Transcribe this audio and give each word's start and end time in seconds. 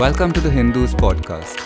Welcome 0.00 0.32
to 0.32 0.40
the 0.40 0.50
Hindu's 0.50 0.94
podcast. 0.94 1.58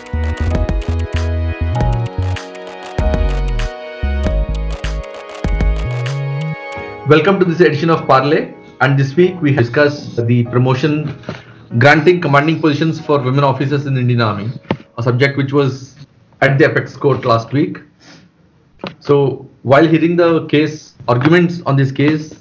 Welcome 7.06 7.38
to 7.38 7.44
this 7.44 7.60
edition 7.60 7.90
of 7.90 8.08
Parley. 8.08 8.52
And 8.80 8.98
this 8.98 9.14
week 9.14 9.40
we 9.40 9.52
discuss 9.52 10.16
the 10.16 10.42
promotion 10.46 11.16
granting 11.78 12.20
commanding 12.20 12.60
positions 12.60 13.00
for 13.00 13.22
women 13.22 13.44
officers 13.44 13.86
in 13.86 13.96
Indian 13.96 14.20
Army, 14.20 14.50
a 14.98 15.02
subject 15.04 15.36
which 15.36 15.52
was 15.52 15.94
at 16.40 16.58
the 16.58 16.68
apex 16.68 16.96
court 16.96 17.24
last 17.24 17.52
week. 17.52 17.78
So 18.98 19.48
while 19.62 19.86
hearing 19.86 20.16
the 20.16 20.48
case 20.48 20.94
arguments 21.06 21.62
on 21.66 21.76
this 21.76 21.92
case, 21.92 22.34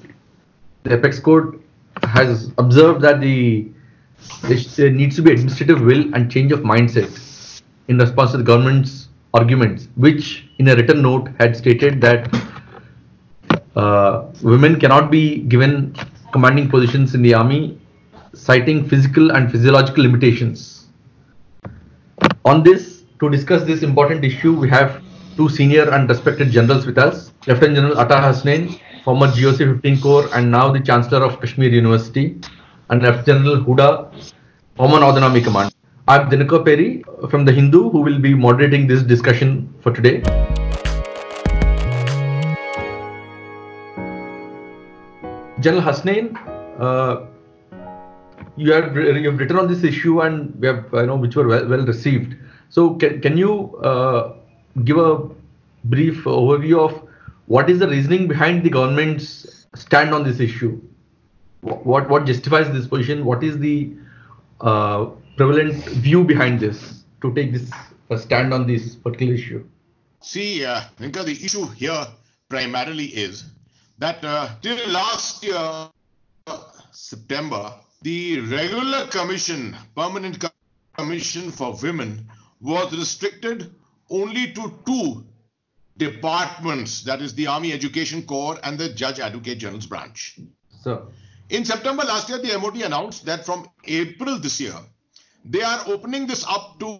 the 0.81 0.97
apex 0.97 1.19
court 1.19 1.61
has 2.01 2.51
observed 2.57 3.01
that 3.01 3.21
the 3.21 3.69
there 4.75 4.89
needs 4.89 5.15
to 5.15 5.21
be 5.21 5.31
administrative 5.31 5.81
will 5.81 6.13
and 6.13 6.31
change 6.31 6.51
of 6.51 6.61
mindset 6.61 7.61
in 7.87 7.97
response 7.97 8.31
to 8.31 8.37
the 8.37 8.43
government's 8.43 9.09
arguments, 9.33 9.87
which 9.95 10.45
in 10.59 10.67
a 10.67 10.75
written 10.75 11.01
note 11.01 11.29
had 11.39 11.55
stated 11.55 11.99
that 12.01 12.33
uh, 13.75 14.27
women 14.41 14.79
cannot 14.79 15.09
be 15.09 15.39
given 15.39 15.95
commanding 16.31 16.69
positions 16.69 17.15
in 17.15 17.21
the 17.21 17.33
army, 17.33 17.79
citing 18.33 18.87
physical 18.87 19.31
and 19.31 19.51
physiological 19.51 20.03
limitations. 20.03 20.87
On 22.45 22.63
this, 22.63 23.03
to 23.19 23.29
discuss 23.29 23.63
this 23.63 23.83
important 23.83 24.23
issue, 24.23 24.53
we 24.53 24.69
have 24.69 25.01
two 25.37 25.49
senior 25.49 25.89
and 25.91 26.09
respected 26.09 26.51
generals 26.51 26.85
with 26.85 26.97
us 26.97 27.33
Lieutenant 27.47 27.75
General 27.75 27.99
Ata 27.99 28.15
Hasnain, 28.15 28.79
former 29.03 29.27
GOC 29.27 29.57
15 29.81 30.01
Corps 30.01 30.29
and 30.33 30.49
now 30.49 30.71
the 30.71 30.79
Chancellor 30.79 31.23
of 31.25 31.41
Kashmir 31.41 31.69
University, 31.69 32.39
and 32.93 33.01
Lieutenant 33.01 33.25
General 33.25 33.57
Hooda, 33.65 33.89
Northern 34.77 35.23
Army 35.23 35.41
Command. 35.41 35.73
I'm 36.07 36.29
Dinakar 36.29 36.63
Peri 36.63 37.03
from 37.29 37.43
The 37.43 37.51
Hindu 37.51 37.89
who 37.89 38.01
will 38.01 38.19
be 38.19 38.35
moderating 38.35 38.85
this 38.85 39.01
discussion 39.01 39.73
for 39.81 39.91
today. 39.91 40.21
General 45.59 45.81
Hasnain, 45.81 46.37
uh, 46.79 47.25
you 48.57 48.71
have 48.73 48.95
you 48.95 49.31
have 49.31 49.39
written 49.39 49.57
on 49.57 49.67
this 49.67 49.83
issue 49.83 50.21
and 50.21 50.53
we 50.59 50.67
have 50.67 50.93
know 50.93 51.15
which 51.15 51.35
were 51.35 51.47
well, 51.47 51.67
well 51.67 51.85
received. 51.87 52.37
So 52.69 52.93
can 52.95 53.21
can 53.21 53.37
you 53.37 53.75
uh, 53.77 54.35
give 54.83 54.97
a 54.99 55.29
brief 55.85 56.25
overview 56.25 56.79
of 56.87 57.01
what 57.47 57.69
is 57.71 57.79
the 57.79 57.87
reasoning 57.87 58.27
behind 58.27 58.63
the 58.63 58.69
government's 58.69 59.65
stand 59.73 60.13
on 60.13 60.23
this 60.23 60.39
issue? 60.39 60.79
What 61.63 62.09
what 62.09 62.25
justifies 62.25 62.71
this 62.71 62.87
position? 62.87 63.23
What 63.23 63.43
is 63.43 63.57
the 63.57 63.93
uh, 64.59 65.05
prevalent 65.37 65.75
view 66.05 66.23
behind 66.23 66.59
this 66.59 67.03
to 67.21 67.33
take 67.33 67.53
this 67.53 67.71
uh, 68.09 68.17
stand 68.17 68.53
on 68.53 68.67
this 68.67 68.95
particular 68.95 69.33
issue? 69.33 69.65
See, 70.21 70.65
uh, 70.65 70.81
Dinkar, 70.99 71.25
the 71.25 71.31
issue 71.31 71.65
here 71.67 72.05
primarily 72.49 73.05
is 73.05 73.45
that 73.97 74.23
uh, 74.23 74.49
till 74.61 74.77
last 74.89 75.43
year, 75.43 75.89
September, 76.91 77.73
the 78.01 78.41
regular 78.41 79.07
commission, 79.07 79.75
permanent 79.95 80.43
commission 80.97 81.49
for 81.49 81.77
women, 81.81 82.27
was 82.59 82.91
restricted 82.97 83.73
only 84.09 84.51
to 84.51 84.73
two 84.85 85.23
departments 85.97 87.03
that 87.03 87.21
is, 87.21 87.33
the 87.35 87.47
Army 87.47 87.71
Education 87.71 88.23
Corps 88.23 88.59
and 88.63 88.77
the 88.77 88.89
Judge 88.89 89.19
Advocate 89.19 89.59
General's 89.59 89.85
branch. 89.85 90.39
So, 90.81 91.07
in 91.53 91.63
September 91.63 92.03
last 92.03 92.29
year, 92.29 92.39
the 92.39 92.57
MOD 92.57 92.81
announced 92.81 93.25
that 93.25 93.45
from 93.45 93.69
April 93.85 94.39
this 94.39 94.59
year, 94.59 94.75
they 95.45 95.61
are 95.61 95.81
opening 95.85 96.25
this 96.25 96.43
up 96.47 96.79
to 96.79 96.99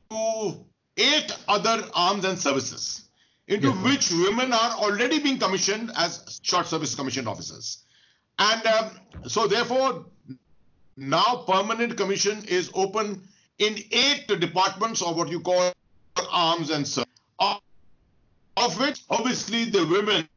eight 0.96 1.36
other 1.48 1.84
arms 1.96 2.24
and 2.24 2.38
services 2.38 3.10
into 3.48 3.70
yes, 3.70 3.84
which 3.84 4.12
women 4.12 4.54
are 4.54 4.74
already 4.78 5.20
being 5.20 5.40
commissioned 5.40 5.92
as 5.98 6.40
short 6.44 6.68
service 6.68 6.94
commissioned 6.94 7.28
officers. 7.28 7.84
And 8.38 8.66
um, 8.68 8.92
so, 9.28 9.48
therefore, 9.48 10.06
now 10.98 11.44
permanent 11.48 11.98
commission 11.98 12.44
is 12.48 12.70
open 12.76 13.28
in 13.58 13.76
eight 13.92 14.28
departments 14.28 15.02
of 15.02 15.18
what 15.18 15.30
you 15.30 15.40
call 15.40 15.74
arms 16.32 16.70
and 16.70 16.88
service, 16.88 17.10
of, 17.40 17.60
of 18.58 18.80
which 18.80 19.02
obviously 19.10 19.66
the 19.66 19.86
women 19.88 20.28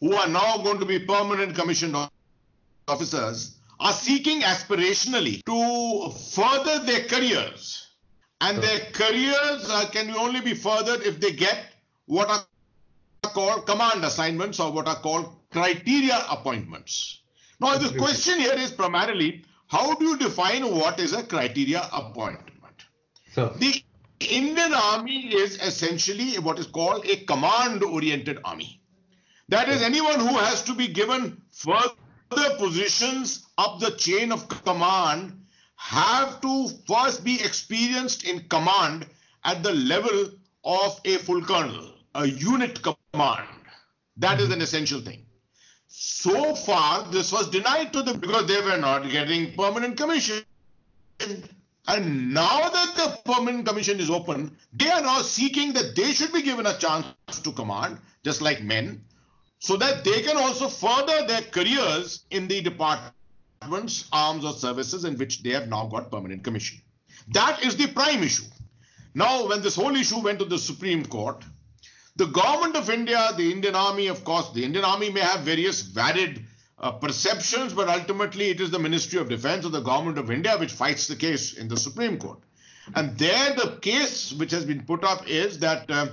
who 0.00 0.14
are 0.14 0.28
now 0.28 0.58
going 0.58 0.78
to 0.78 0.86
be 0.86 1.00
permanent 1.00 1.56
commissioned 1.56 1.96
officers 2.88 3.56
are 3.80 3.92
seeking 3.92 4.42
aspirationally 4.42 5.44
to 5.44 6.10
further 6.30 6.84
their 6.84 7.04
careers. 7.04 7.88
And 8.40 8.58
their 8.58 8.80
careers 8.92 9.68
uh, 9.68 9.88
can 9.90 10.10
only 10.10 10.40
be 10.40 10.54
furthered 10.54 11.02
if 11.02 11.20
they 11.20 11.32
get 11.32 11.72
what 12.06 12.30
are 12.30 13.30
called 13.30 13.66
command 13.66 14.04
assignments 14.04 14.60
or 14.60 14.72
what 14.72 14.86
are 14.86 14.96
called 14.96 15.34
criteria 15.50 16.24
appointments. 16.30 17.22
Now, 17.60 17.76
the 17.78 17.96
question 17.98 18.38
here 18.38 18.54
is 18.54 18.70
primarily 18.70 19.44
how 19.68 19.94
do 19.94 20.04
you 20.04 20.16
define 20.18 20.70
what 20.70 21.00
is 21.00 21.12
a 21.12 21.22
criteria 21.22 21.88
appointment? 21.92 22.84
So, 23.32 23.48
the 23.58 23.82
Indian 24.20 24.72
Army 24.72 25.34
is 25.34 25.60
essentially 25.60 26.38
what 26.38 26.58
is 26.58 26.66
called 26.66 27.04
a 27.06 27.16
command 27.24 27.82
oriented 27.82 28.38
army. 28.44 28.80
That 29.48 29.68
is, 29.68 29.82
anyone 29.82 30.20
who 30.20 30.36
has 30.36 30.62
to 30.64 30.74
be 30.74 30.88
given 30.88 31.42
further 31.50 31.94
positions 32.30 33.46
up 33.58 33.80
the 33.80 33.90
chain 33.92 34.32
of 34.32 34.48
command 34.48 35.40
have 35.76 36.40
to 36.40 36.68
first 36.88 37.24
be 37.24 37.40
experienced 37.42 38.24
in 38.24 38.40
command 38.48 39.06
at 39.44 39.62
the 39.62 39.72
level 39.72 40.30
of 40.64 41.00
a 41.04 41.18
full 41.18 41.42
colonel 41.42 41.92
a 42.16 42.26
unit 42.26 42.80
command. 42.82 43.48
That 44.16 44.40
is 44.40 44.50
an 44.50 44.62
essential 44.62 45.00
thing. 45.00 45.24
So 45.88 46.54
far, 46.54 47.10
this 47.10 47.32
was 47.32 47.50
denied 47.50 47.92
to 47.92 48.02
them 48.02 48.20
because 48.20 48.46
they 48.46 48.60
were 48.60 48.76
not 48.76 49.08
getting 49.10 49.54
permanent 49.54 49.96
commission. 49.96 50.42
And 51.88 52.34
now 52.34 52.68
that 52.68 52.96
the 52.96 53.32
permanent 53.32 53.66
commission 53.66 54.00
is 54.00 54.10
open, 54.10 54.56
they 54.72 54.90
are 54.90 55.02
now 55.02 55.22
seeking 55.22 55.72
that 55.74 55.94
they 55.94 56.12
should 56.12 56.32
be 56.32 56.42
given 56.42 56.66
a 56.66 56.76
chance 56.78 57.06
to 57.42 57.52
command, 57.52 57.98
just 58.24 58.42
like 58.42 58.62
men, 58.62 59.02
so 59.66 59.76
that 59.76 60.04
they 60.04 60.22
can 60.22 60.36
also 60.36 60.68
further 60.68 61.26
their 61.26 61.42
careers 61.42 62.22
in 62.30 62.46
the 62.46 62.60
departments, 62.60 64.08
arms, 64.12 64.44
or 64.44 64.52
services 64.52 65.04
in 65.04 65.18
which 65.18 65.42
they 65.42 65.50
have 65.50 65.66
now 65.66 65.86
got 65.86 66.08
permanent 66.08 66.44
commission. 66.44 66.80
That 67.32 67.64
is 67.64 67.76
the 67.76 67.88
prime 67.88 68.22
issue. 68.22 68.44
Now, 69.12 69.48
when 69.48 69.62
this 69.62 69.74
whole 69.74 69.96
issue 69.96 70.20
went 70.20 70.38
to 70.38 70.44
the 70.44 70.56
Supreme 70.56 71.04
Court, 71.04 71.42
the 72.14 72.26
government 72.26 72.76
of 72.76 72.90
India, 72.90 73.30
the 73.36 73.50
Indian 73.50 73.74
Army, 73.74 74.06
of 74.06 74.22
course, 74.22 74.52
the 74.52 74.64
Indian 74.64 74.84
Army 74.84 75.10
may 75.10 75.22
have 75.22 75.40
various 75.40 75.80
varied 75.80 76.44
uh, 76.78 76.92
perceptions, 76.92 77.72
but 77.72 77.88
ultimately 77.88 78.50
it 78.50 78.60
is 78.60 78.70
the 78.70 78.78
Ministry 78.78 79.18
of 79.18 79.28
Defense 79.28 79.64
of 79.64 79.72
the 79.72 79.80
government 79.80 80.16
of 80.16 80.30
India 80.30 80.56
which 80.58 80.74
fights 80.74 81.08
the 81.08 81.16
case 81.16 81.54
in 81.54 81.66
the 81.66 81.76
Supreme 81.76 82.18
Court. 82.18 82.38
And 82.94 83.18
there, 83.18 83.52
the 83.54 83.78
case 83.82 84.32
which 84.32 84.52
has 84.52 84.64
been 84.64 84.84
put 84.84 85.02
up 85.02 85.26
is 85.26 85.58
that 85.58 85.90
uh, 85.90 86.06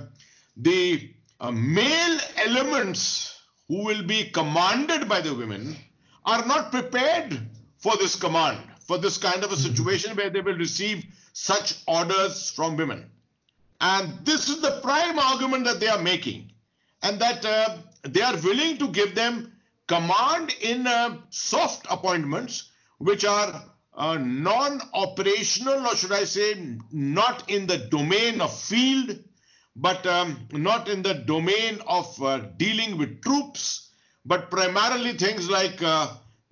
the 0.56 1.14
uh, 1.38 1.52
male 1.52 2.18
elements 2.36 3.33
who 3.68 3.84
will 3.84 4.02
be 4.02 4.24
commanded 4.30 5.08
by 5.08 5.20
the 5.20 5.34
women 5.34 5.76
are 6.24 6.44
not 6.46 6.70
prepared 6.70 7.38
for 7.78 7.96
this 7.96 8.16
command, 8.16 8.58
for 8.80 8.98
this 8.98 9.18
kind 9.18 9.44
of 9.44 9.52
a 9.52 9.56
situation 9.56 10.16
where 10.16 10.30
they 10.30 10.40
will 10.40 10.56
receive 10.56 11.04
such 11.32 11.82
orders 11.86 12.50
from 12.50 12.76
women. 12.76 13.10
And 13.80 14.24
this 14.24 14.48
is 14.48 14.60
the 14.60 14.80
prime 14.82 15.18
argument 15.18 15.64
that 15.64 15.80
they 15.80 15.88
are 15.88 16.00
making, 16.00 16.52
and 17.02 17.18
that 17.18 17.44
uh, 17.44 17.76
they 18.02 18.22
are 18.22 18.36
willing 18.38 18.78
to 18.78 18.88
give 18.88 19.14
them 19.14 19.52
command 19.86 20.54
in 20.60 20.86
uh, 20.86 21.18
soft 21.30 21.86
appointments, 21.90 22.70
which 22.98 23.24
are 23.24 23.62
uh, 23.96 24.16
non 24.18 24.80
operational, 24.94 25.86
or 25.86 25.96
should 25.96 26.12
I 26.12 26.24
say, 26.24 26.76
not 26.92 27.50
in 27.50 27.66
the 27.66 27.78
domain 27.78 28.40
of 28.40 28.56
field, 28.58 29.18
but 29.76 30.06
um, 30.06 30.48
not 30.52 30.88
in 30.88 31.02
the 31.02 31.14
domain 31.14 31.80
of 31.86 32.22
uh, 32.22 32.38
dealing 32.56 32.96
with 32.96 33.22
troops, 33.22 33.90
but 34.24 34.50
primarily 34.50 35.12
things 35.12 35.50
like 35.50 35.82
uh, 35.82 36.08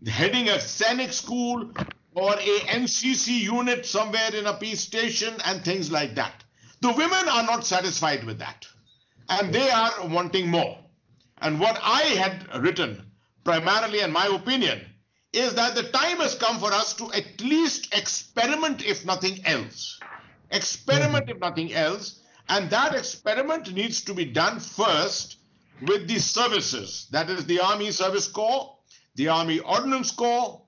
heading 0.07 0.49
a 0.49 0.53
Sainik 0.53 1.13
school 1.13 1.71
or 2.15 2.35
a 2.35 2.59
NCC 2.69 3.41
unit 3.41 3.87
somewhere 3.87 4.35
in 4.35 4.47
a 4.47 4.55
peace 4.55 4.81
station 4.81 5.35
and 5.45 5.65
things 5.65 5.91
like 5.91 6.15
that. 6.17 6.45
The 6.81 6.93
women 6.93 7.29
are 7.29 7.45
not 7.45 7.65
satisfied 7.65 8.25
with 8.25 8.39
that. 8.41 8.67
And 9.29 9.55
they 9.55 9.71
are 9.71 10.09
wanting 10.09 10.49
more. 10.49 10.79
And 11.41 11.59
what 11.61 11.79
I 11.83 12.03
had 12.03 12.63
written, 12.63 13.07
primarily 13.45 14.01
in 14.01 14.13
my 14.13 14.27
opinion, 14.27 14.81
is 15.33 15.55
that 15.55 15.75
the 15.75 15.85
time 15.85 16.19
has 16.19 16.35
come 16.35 16.59
for 16.59 16.73
us 16.73 16.93
to 16.95 17.11
at 17.13 17.41
least 17.41 17.95
experiment, 17.95 18.85
if 18.85 19.07
nothing 19.07 19.41
else. 19.47 19.99
Experiment, 20.51 21.31
if 21.31 21.39
nothing 21.39 21.73
else. 21.73 22.22
And 22.53 22.69
that 22.69 22.95
experiment 22.95 23.73
needs 23.73 24.03
to 24.03 24.13
be 24.13 24.27
done 24.27 24.61
first 24.61 25.39
with 25.81 26.07
the 26.07 26.19
services. 26.19 27.07
That 27.11 27.31
is 27.31 27.47
the 27.47 27.61
Army 27.61 27.91
Service 27.93 28.29
Corps, 28.29 28.77
the 29.15 29.29
Army 29.29 29.61
Ordnance 29.61 30.11
Corps, 30.11 30.61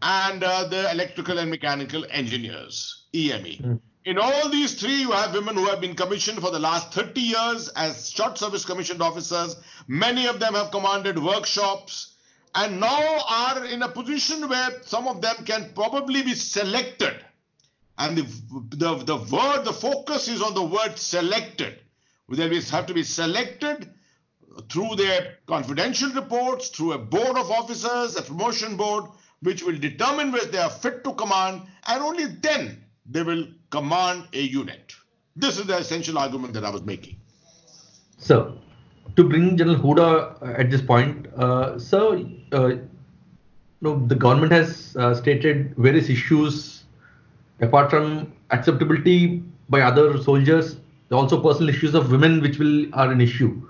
and 0.00 0.44
uh, 0.44 0.68
the 0.68 0.88
electrical 0.92 1.40
and 1.40 1.50
mechanical 1.50 2.06
engineers, 2.08 3.06
EME. 3.12 3.80
In 4.04 4.16
all 4.16 4.48
these 4.48 4.74
three, 4.80 5.00
you 5.00 5.10
have 5.10 5.34
women 5.34 5.56
who 5.56 5.64
have 5.64 5.80
been 5.80 5.96
commissioned 5.96 6.38
for 6.38 6.52
the 6.52 6.60
last 6.60 6.94
30 6.94 7.20
years 7.20 7.66
as 7.70 8.08
short 8.10 8.38
service 8.38 8.64
commissioned 8.64 9.02
officers. 9.02 9.56
Many 9.88 10.28
of 10.28 10.38
them 10.38 10.54
have 10.54 10.70
commanded 10.70 11.20
workshops 11.20 12.14
and 12.54 12.78
now 12.78 13.24
are 13.28 13.64
in 13.64 13.82
a 13.82 13.88
position 13.88 14.48
where 14.48 14.70
some 14.82 15.08
of 15.08 15.20
them 15.20 15.44
can 15.44 15.72
probably 15.74 16.22
be 16.22 16.34
selected. 16.34 17.24
And 17.98 18.18
the, 18.18 18.76
the, 18.76 18.94
the 19.04 19.16
word, 19.16 19.64
the 19.64 19.72
focus 19.72 20.28
is 20.28 20.42
on 20.42 20.54
the 20.54 20.64
word 20.64 20.98
selected. 20.98 21.80
They 22.28 22.60
have 22.60 22.86
to 22.86 22.94
be 22.94 23.02
selected 23.02 23.90
through 24.68 24.96
their 24.96 25.38
confidential 25.46 26.10
reports, 26.10 26.68
through 26.70 26.92
a 26.92 26.98
board 26.98 27.36
of 27.36 27.50
officers, 27.50 28.16
a 28.16 28.22
promotion 28.22 28.76
board, 28.76 29.04
which 29.42 29.62
will 29.62 29.78
determine 29.78 30.32
whether 30.32 30.46
they 30.46 30.58
are 30.58 30.70
fit 30.70 31.04
to 31.04 31.12
command, 31.14 31.62
and 31.86 32.02
only 32.02 32.26
then 32.26 32.84
they 33.06 33.22
will 33.22 33.46
command 33.70 34.26
a 34.32 34.40
unit. 34.40 34.94
This 35.36 35.58
is 35.58 35.66
the 35.66 35.76
essential 35.76 36.18
argument 36.18 36.54
that 36.54 36.64
I 36.64 36.70
was 36.70 36.82
making. 36.82 37.16
So, 38.18 38.56
to 39.16 39.28
bring 39.28 39.56
General 39.56 39.76
Hooda 39.76 40.42
uh, 40.42 40.60
at 40.60 40.70
this 40.70 40.80
point, 40.80 41.26
uh, 41.36 41.78
so 41.78 42.24
uh, 42.52 42.76
no, 43.80 44.06
the 44.06 44.14
government 44.14 44.52
has 44.52 44.96
uh, 44.96 45.14
stated 45.14 45.74
various 45.76 46.08
issues 46.08 46.73
apart 47.60 47.90
from 47.90 48.32
acceptability 48.50 49.42
by 49.68 49.80
other 49.80 50.22
soldiers, 50.22 50.76
also 51.10 51.40
personal 51.40 51.68
issues 51.68 51.94
of 51.94 52.10
women, 52.10 52.40
which 52.40 52.58
will 52.58 52.92
are 52.94 53.10
an 53.10 53.20
issue. 53.20 53.62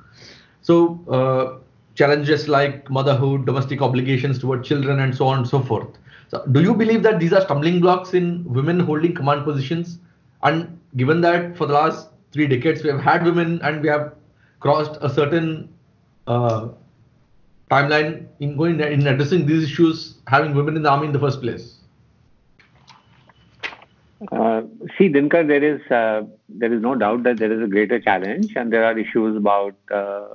So 0.62 1.00
uh, 1.08 1.58
challenges 1.94 2.48
like 2.48 2.90
motherhood, 2.90 3.46
domestic 3.46 3.82
obligations 3.82 4.38
toward 4.38 4.64
children, 4.64 5.00
and 5.00 5.14
so 5.14 5.26
on 5.26 5.38
and 5.38 5.48
so 5.48 5.60
forth. 5.60 5.88
So, 6.28 6.44
do 6.50 6.62
you 6.62 6.74
believe 6.74 7.02
that 7.02 7.20
these 7.20 7.32
are 7.32 7.42
stumbling 7.42 7.80
blocks 7.80 8.14
in 8.14 8.44
women 8.44 8.80
holding 8.80 9.14
command 9.14 9.44
positions? 9.44 9.98
And 10.42 10.78
given 10.96 11.20
that 11.20 11.56
for 11.56 11.66
the 11.66 11.74
last 11.74 12.08
three 12.32 12.46
decades 12.46 12.82
we 12.82 12.90
have 12.90 13.00
had 13.00 13.24
women 13.24 13.60
and 13.62 13.82
we 13.82 13.88
have 13.88 14.14
crossed 14.60 14.98
a 15.00 15.08
certain 15.08 15.68
uh, 16.26 16.68
timeline 17.70 18.26
in 18.40 18.56
going 18.56 18.80
in 18.80 19.06
addressing 19.06 19.46
these 19.46 19.64
issues, 19.64 20.16
having 20.26 20.54
women 20.54 20.76
in 20.76 20.82
the 20.82 20.90
army 20.90 21.06
in 21.06 21.12
the 21.12 21.18
first 21.18 21.40
place. 21.40 21.73
Uh, 24.32 24.62
see, 24.96 25.08
Dinkar, 25.08 25.46
there 25.46 25.62
is 25.62 25.80
uh, 25.90 26.22
there 26.48 26.72
is 26.72 26.80
no 26.80 26.94
doubt 26.94 27.24
that 27.24 27.38
there 27.38 27.52
is 27.52 27.62
a 27.62 27.66
greater 27.66 28.00
challenge, 28.00 28.52
and 28.56 28.72
there 28.72 28.84
are 28.84 28.96
issues 28.98 29.36
about 29.36 29.74
uh, 29.92 30.28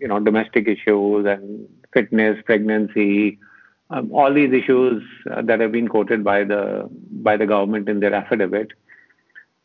you 0.00 0.08
know 0.08 0.18
domestic 0.18 0.66
issues 0.66 1.26
and 1.26 1.68
fitness, 1.92 2.38
pregnancy, 2.44 3.38
um, 3.90 4.10
all 4.12 4.32
these 4.32 4.52
issues 4.52 5.02
uh, 5.30 5.42
that 5.42 5.60
have 5.60 5.72
been 5.72 5.88
quoted 5.88 6.24
by 6.24 6.42
the 6.44 6.88
by 6.90 7.36
the 7.36 7.46
government 7.46 7.88
in 7.88 8.00
their 8.00 8.14
affidavit. 8.14 8.72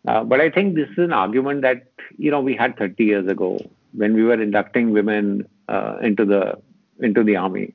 Uh, 0.07 0.23
but 0.23 0.41
I 0.41 0.49
think 0.49 0.75
this 0.75 0.89
is 0.89 0.97
an 0.97 1.13
argument 1.13 1.61
that 1.61 1.87
you 2.17 2.31
know 2.31 2.41
we 2.41 2.55
had 2.55 2.77
30 2.77 3.03
years 3.03 3.27
ago 3.27 3.59
when 3.93 4.13
we 4.13 4.23
were 4.23 4.41
inducting 4.41 4.91
women 4.91 5.47
uh, 5.69 5.97
into 6.01 6.25
the 6.25 6.57
into 6.99 7.23
the 7.23 7.37
army. 7.37 7.73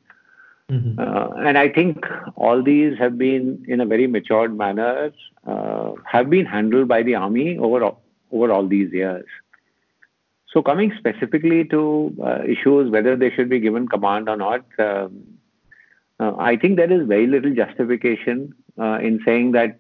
Mm-hmm. 0.71 1.01
Uh, 1.01 1.29
and 1.47 1.57
I 1.57 1.69
think 1.71 2.05
all 2.37 2.63
these 2.63 2.99
have 2.99 3.17
been, 3.17 3.65
in 3.67 3.81
a 3.81 3.87
very 3.87 4.07
matured 4.07 4.57
manner, 4.57 5.13
uh, 5.47 5.93
have 6.05 6.29
been 6.29 6.45
handled 6.45 6.89
by 6.89 7.03
the 7.03 7.15
army 7.15 7.57
over 7.57 7.93
over 8.31 8.53
all 8.53 8.67
these 8.69 8.93
years. 8.93 9.25
So, 10.53 10.63
coming 10.63 10.93
specifically 10.99 11.65
to 11.67 12.15
uh, 12.23 12.43
issues 12.45 12.91
whether 12.91 13.17
they 13.17 13.31
should 13.31 13.49
be 13.49 13.61
given 13.61 13.89
command 13.89 14.29
or 14.29 14.37
not, 14.37 14.65
um, 14.79 15.25
uh, 16.21 16.37
I 16.37 16.57
think 16.57 16.77
there 16.77 16.93
is 16.93 17.07
very 17.07 17.27
little 17.27 17.55
justification 17.55 18.55
uh, 18.79 18.99
in 19.01 19.21
saying 19.25 19.53
that 19.53 19.79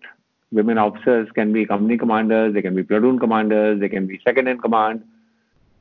women 0.50 0.78
officers 0.78 1.28
can 1.34 1.52
be 1.52 1.66
company 1.66 1.98
commanders, 1.98 2.54
they 2.54 2.62
can 2.62 2.74
be 2.74 2.82
platoon 2.82 3.18
commanders, 3.18 3.80
they 3.80 3.88
can 3.88 4.06
be 4.06 4.20
second 4.24 4.48
in 4.48 4.58
command. 4.58 5.04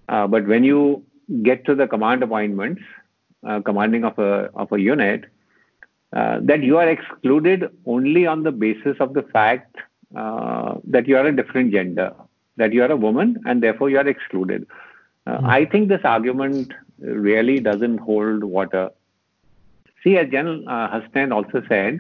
Uh, 0.10 0.28
but 0.28 0.48
when 0.48 0.64
you 0.64 1.04
get 1.44 1.66
to 1.66 1.76
the 1.76 1.88
command 1.88 2.24
appointments, 2.24 2.82
uh, 3.46 3.60
commanding 3.62 4.04
of 4.04 4.18
a 4.18 4.50
of 4.56 4.72
a 4.72 4.80
unit, 4.80 5.26
uh, 6.14 6.40
that 6.42 6.64
you 6.64 6.78
are 6.78 6.88
excluded 6.88 7.70
only 7.86 8.26
on 8.26 8.44
the 8.44 8.52
basis 8.52 8.96
of 9.00 9.14
the 9.14 9.24
fact 9.24 9.76
uh, 10.16 10.76
that 10.86 11.08
you 11.08 11.18
are 11.18 11.26
a 11.26 11.36
different 11.36 11.72
gender, 11.72 12.14
that 12.56 12.72
you 12.72 12.82
are 12.82 12.92
a 12.92 12.96
woman, 12.96 13.38
and 13.46 13.62
therefore 13.62 13.90
you 13.90 13.98
are 13.98 14.08
excluded. 14.08 14.66
Mm-hmm. 15.28 15.46
I 15.46 15.66
think 15.66 15.90
this 15.90 16.06
argument 16.06 16.74
really 17.00 17.60
doesn't 17.60 17.98
hold 17.98 18.44
water. 18.44 18.90
See, 20.04 20.18
as 20.18 20.30
General 20.30 20.64
uh, 20.70 21.02
also 21.34 21.62
said, 21.68 22.00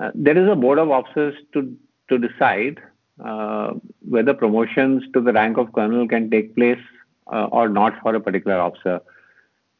uh, 0.00 0.10
there 0.14 0.38
is 0.38 0.50
a 0.50 0.56
board 0.56 0.78
of 0.78 0.90
officers 0.90 1.34
to 1.52 1.76
to 2.08 2.18
decide 2.18 2.80
uh, 3.22 3.74
whether 4.08 4.32
promotions 4.32 5.04
to 5.12 5.20
the 5.20 5.32
rank 5.32 5.58
of 5.58 5.72
colonel 5.72 6.08
can 6.08 6.30
take 6.30 6.54
place 6.54 6.80
or 7.26 7.68
not 7.68 8.00
for 8.02 8.14
a 8.14 8.20
particular 8.20 8.58
officer. 8.58 9.00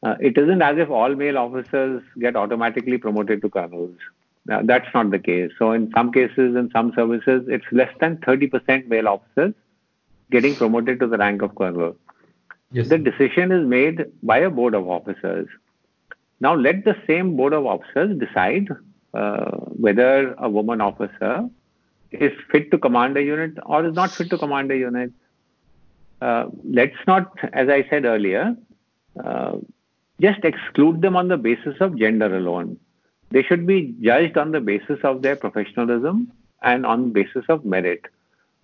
Uh, 0.04 0.16
it 0.20 0.36
isn't 0.36 0.60
as 0.60 0.76
if 0.78 0.90
all 0.90 1.14
male 1.14 1.38
officers 1.38 2.02
get 2.20 2.36
automatically 2.36 2.98
promoted 2.98 3.40
to 3.40 3.48
colonels. 3.48 3.96
Uh, 4.52 4.60
that's 4.64 4.86
not 4.92 5.10
the 5.10 5.18
case. 5.18 5.50
So, 5.58 5.72
in 5.72 5.90
some 5.96 6.12
cases, 6.12 6.54
in 6.56 6.70
some 6.72 6.92
services, 6.94 7.44
it's 7.48 7.64
less 7.72 7.92
than 8.00 8.18
30% 8.18 8.86
male 8.88 9.08
officers 9.08 9.54
getting 10.30 10.54
promoted 10.54 11.00
to 11.00 11.06
the 11.06 11.16
rank 11.16 11.40
of 11.40 11.54
colonel. 11.54 11.96
Yes. 12.70 12.88
The 12.88 12.98
decision 12.98 13.50
is 13.52 13.66
made 13.66 14.04
by 14.22 14.38
a 14.38 14.50
board 14.50 14.74
of 14.74 14.88
officers. 14.88 15.48
Now, 16.40 16.54
let 16.54 16.84
the 16.84 16.96
same 17.06 17.36
board 17.36 17.54
of 17.54 17.64
officers 17.64 18.18
decide 18.18 18.68
uh, 19.14 19.52
whether 19.86 20.34
a 20.34 20.50
woman 20.50 20.82
officer 20.82 21.48
is 22.10 22.32
fit 22.50 22.70
to 22.72 22.78
command 22.78 23.16
a 23.16 23.22
unit 23.22 23.52
or 23.64 23.86
is 23.86 23.94
not 23.94 24.10
fit 24.10 24.28
to 24.30 24.38
command 24.38 24.70
a 24.70 24.76
unit. 24.76 25.12
Uh, 26.20 26.46
let's 26.62 26.96
not, 27.06 27.32
as 27.52 27.68
I 27.68 27.86
said 27.88 28.04
earlier, 28.04 28.56
uh, 29.22 29.56
just 30.20 30.44
exclude 30.44 31.02
them 31.02 31.16
on 31.16 31.28
the 31.28 31.36
basis 31.36 31.76
of 31.80 31.98
gender 31.98 32.34
alone. 32.36 32.78
They 33.30 33.42
should 33.42 33.66
be 33.66 33.94
judged 34.00 34.36
on 34.38 34.52
the 34.52 34.60
basis 34.60 35.00
of 35.02 35.22
their 35.22 35.36
professionalism 35.36 36.32
and 36.62 36.86
on 36.86 37.12
basis 37.12 37.44
of 37.48 37.64
merit. 37.64 38.06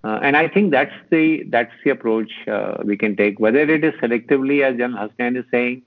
Uh, 0.03 0.19
and 0.23 0.37
I 0.37 0.49
think 0.49 0.71
that's 0.71 0.95
the 1.11 1.45
that's 1.49 1.73
the 1.85 1.91
approach 1.91 2.31
uh, 2.49 2.79
we 2.85 2.97
can 2.97 3.17
take. 3.17 3.39
Whether 3.39 3.61
it 3.61 3.85
is 3.85 3.93
selectively, 3.95 4.63
as 4.63 4.79
Jan 4.79 4.93
Hasnain 4.93 5.37
is 5.37 5.45
saying, 5.51 5.83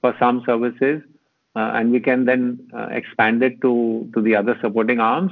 for 0.00 0.16
some 0.18 0.42
services, 0.44 1.02
uh, 1.54 1.70
and 1.74 1.92
we 1.92 2.00
can 2.00 2.24
then 2.24 2.68
uh, 2.74 2.88
expand 2.90 3.42
it 3.42 3.60
to 3.60 4.10
to 4.14 4.20
the 4.20 4.34
other 4.34 4.58
supporting 4.60 4.98
arms, 4.98 5.30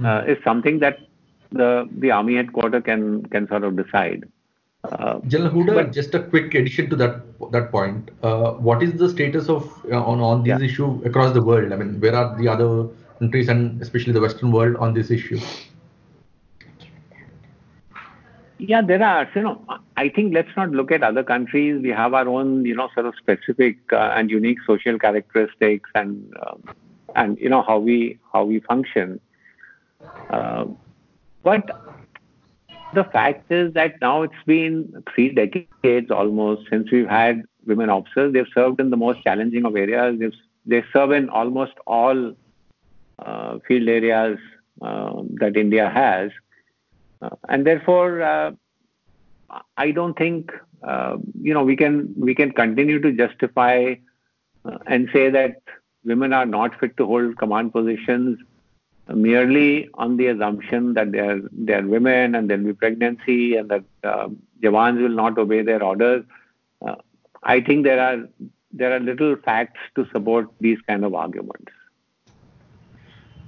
mm. 0.00 0.28
is 0.28 0.42
something 0.42 0.80
that 0.80 0.98
the 1.52 1.88
the 1.98 2.10
army 2.10 2.34
headquarters 2.34 2.82
can 2.82 3.24
can 3.26 3.46
sort 3.46 3.62
of 3.62 3.76
decide. 3.76 4.28
Uh, 4.92 5.20
General 5.26 5.50
Hooda, 5.50 5.74
but, 5.74 5.92
just 5.92 6.14
a 6.14 6.22
quick 6.22 6.54
addition 6.54 6.88
to 6.90 6.96
that 6.96 7.20
that 7.52 7.70
point. 7.70 8.10
Uh, 8.22 8.52
what 8.52 8.82
is 8.82 8.94
the 8.94 9.08
status 9.08 9.48
of 9.48 9.64
uh, 9.90 10.02
on 10.02 10.20
on 10.20 10.42
this 10.42 10.60
yeah. 10.60 10.66
issue 10.66 11.02
across 11.04 11.34
the 11.34 11.42
world? 11.42 11.72
I 11.72 11.76
mean, 11.76 12.00
where 12.00 12.14
are 12.14 12.36
the 12.38 12.48
other 12.48 12.88
countries 13.18 13.48
and 13.48 13.80
especially 13.82 14.12
the 14.12 14.20
Western 14.20 14.50
world 14.50 14.76
on 14.76 14.94
this 14.94 15.10
issue? 15.10 15.40
Yeah, 18.58 18.82
there 18.82 19.02
are. 19.02 19.28
You 19.34 19.42
know, 19.42 19.64
I 19.96 20.08
think 20.08 20.34
let's 20.34 20.50
not 20.56 20.70
look 20.70 20.90
at 20.90 21.02
other 21.02 21.22
countries. 21.22 21.80
We 21.82 21.90
have 21.90 22.14
our 22.14 22.28
own, 22.28 22.64
you 22.64 22.74
know, 22.74 22.88
sort 22.94 23.06
of 23.06 23.14
specific 23.16 23.78
uh, 23.92 24.14
and 24.16 24.30
unique 24.30 24.58
social 24.66 24.98
characteristics 24.98 25.90
and 25.94 26.34
um, 26.42 26.62
and 27.14 27.38
you 27.38 27.48
know 27.48 27.62
how 27.62 27.78
we 27.78 28.18
how 28.32 28.44
we 28.44 28.60
function. 28.60 29.20
Uh, 30.30 30.66
but 31.42 31.70
the 32.94 33.04
fact 33.04 33.50
is 33.50 33.74
that 33.74 34.00
now 34.00 34.22
it's 34.22 34.44
been 34.46 35.04
three 35.14 35.30
decades 35.30 36.10
almost 36.10 36.68
since 36.70 36.90
we've 36.90 37.08
had 37.08 37.42
women 37.66 37.90
officers. 37.90 38.32
They've 38.32 38.46
served 38.54 38.80
in 38.80 38.90
the 38.90 38.96
most 38.96 39.22
challenging 39.22 39.64
of 39.64 39.76
areas. 39.76 40.18
They've, 40.18 40.32
they 40.66 40.84
serve 40.92 41.12
in 41.12 41.28
almost 41.28 41.72
all 41.86 42.34
uh, 43.18 43.58
field 43.66 43.88
areas 43.88 44.38
uh, 44.80 45.22
that 45.34 45.56
India 45.56 45.88
has. 45.88 46.30
Uh, 47.20 47.30
and 47.48 47.66
therefore, 47.66 48.22
uh, 48.22 48.52
I 49.76 49.90
don't 49.90 50.16
think 50.16 50.52
uh, 50.82 51.16
you 51.40 51.52
know 51.52 51.64
we 51.64 51.76
can 51.76 52.14
we 52.16 52.34
can 52.34 52.52
continue 52.52 53.00
to 53.00 53.12
justify 53.12 53.94
uh, 54.64 54.78
and 54.86 55.08
say 55.12 55.30
that 55.30 55.62
women 56.04 56.32
are 56.32 56.46
not 56.46 56.78
fit 56.78 56.96
to 56.98 57.06
hold 57.06 57.36
command 57.38 57.72
positions 57.72 58.38
merely 59.14 59.88
on 59.94 60.16
the 60.16 60.26
assumption 60.26 60.94
that 60.94 61.12
they 61.12 61.18
are 61.18 61.40
they 61.52 61.74
are 61.74 61.86
women 61.86 62.34
and 62.34 62.50
there'll 62.50 62.64
be 62.64 62.72
pregnancy 62.72 63.56
and 63.56 63.70
that 63.70 63.84
uh, 64.04 64.28
Jawans 64.62 65.00
will 65.00 65.08
not 65.08 65.38
obey 65.38 65.62
their 65.62 65.82
orders. 65.82 66.24
Uh, 66.86 66.96
I 67.42 67.60
think 67.60 67.84
there 67.84 68.00
are 68.00 68.28
there 68.72 68.94
are 68.94 69.00
little 69.00 69.36
facts 69.36 69.80
to 69.94 70.06
support 70.12 70.48
these 70.60 70.78
kind 70.86 71.04
of 71.04 71.14
arguments. 71.14 71.72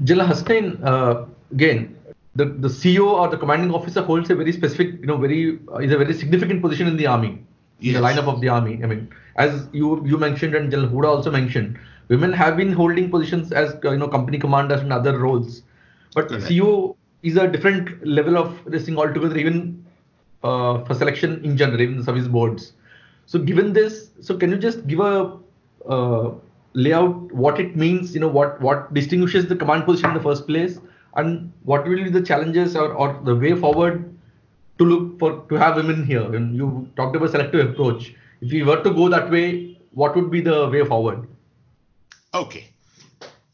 Jilla 0.02 0.26
Hasnain, 0.26 0.83
uh, 0.83 1.26
again, 1.52 1.95
the, 2.35 2.47
the 2.47 2.69
CO 2.69 3.17
or 3.17 3.29
the 3.29 3.37
commanding 3.37 3.75
officer 3.75 4.02
holds 4.02 4.31
a 4.31 4.35
very 4.35 4.52
specific, 4.52 4.99
you 5.00 5.07
know, 5.07 5.19
very 5.19 5.59
uh, 5.73 5.79
is 5.79 5.93
a 5.93 5.99
very 5.99 6.14
significant 6.14 6.62
position 6.62 6.87
in 6.87 6.97
the 6.97 7.07
army, 7.07 7.45
yes. 7.81 7.95
in 7.95 8.02
the 8.02 8.09
lineup 8.09 8.33
of 8.33 8.40
the 8.40 8.49
army. 8.49 8.81
I 8.83 8.87
mean, 8.87 9.11
as 9.37 9.69
you 9.73 10.07
you 10.07 10.17
mentioned 10.17 10.55
and 10.55 10.71
Jal 10.71 10.87
Hooda 10.87 11.09
also 11.17 11.31
mentioned, 11.31 11.79
women 12.11 12.33
have 12.33 12.57
been 12.57 12.73
holding 12.73 13.11
positions 13.11 13.52
as 13.52 13.76
you 13.85 13.97
know 13.97 14.09
company 14.09 14.38
commanders 14.38 14.81
and 14.81 14.93
other 14.93 15.19
roles, 15.19 15.62
but 16.14 16.29
Correct. 16.29 16.49
CO 16.49 16.97
is 17.23 17.37
a 17.37 17.47
different 17.47 18.07
level 18.07 18.37
of 18.37 18.59
this 18.67 18.85
thing 18.87 18.99
altogether, 18.99 19.38
even 19.38 19.87
uh, 20.43 20.85
for 20.85 20.95
selection 20.95 21.43
in 21.45 21.57
general, 21.57 21.81
even 21.81 21.99
the 21.99 22.05
service 22.05 22.26
boards. 22.26 22.73
So 23.26 23.38
given 23.38 23.73
this, 23.73 24.11
so 24.21 24.37
can 24.37 24.50
you 24.50 24.59
just 24.59 24.87
give 24.88 25.00
a 25.00 25.38
uh, 25.88 26.33
layout 26.75 27.33
what 27.33 27.61
it 27.61 27.76
means? 27.76 28.14
You 28.14 28.21
know 28.21 28.29
what 28.40 28.61
what 28.61 28.93
distinguishes 28.93 29.47
the 29.47 29.57
command 29.57 29.85
position 29.85 30.11
in 30.11 30.17
the 30.17 30.23
first 30.23 30.47
place, 30.47 30.81
and 31.14 31.52
what 31.62 31.87
will 31.87 32.05
be 32.05 32.11
the 32.11 32.23
challenges 32.23 32.76
or, 32.76 32.93
or 32.93 33.21
the 33.25 33.37
way 33.37 33.55
forward 33.55 34.05
to 34.79 34.85
look 34.85 35.19
for 35.21 35.45
to 35.49 35.55
have 35.55 35.76
women 35.76 36.05
here? 36.05 36.35
And 36.35 36.57
you 36.57 36.88
talked 36.97 37.14
about 37.14 37.31
selective 37.31 37.71
approach. 37.71 38.14
If 38.40 38.50
we 38.50 38.62
were 38.64 38.83
to 38.83 38.90
go 38.90 39.09
that 39.09 39.31
way, 39.31 39.79
what 39.93 40.17
would 40.17 40.31
be 40.31 40.40
the 40.40 40.69
way 40.71 40.85
forward? 40.85 41.29
Okay. 42.32 42.68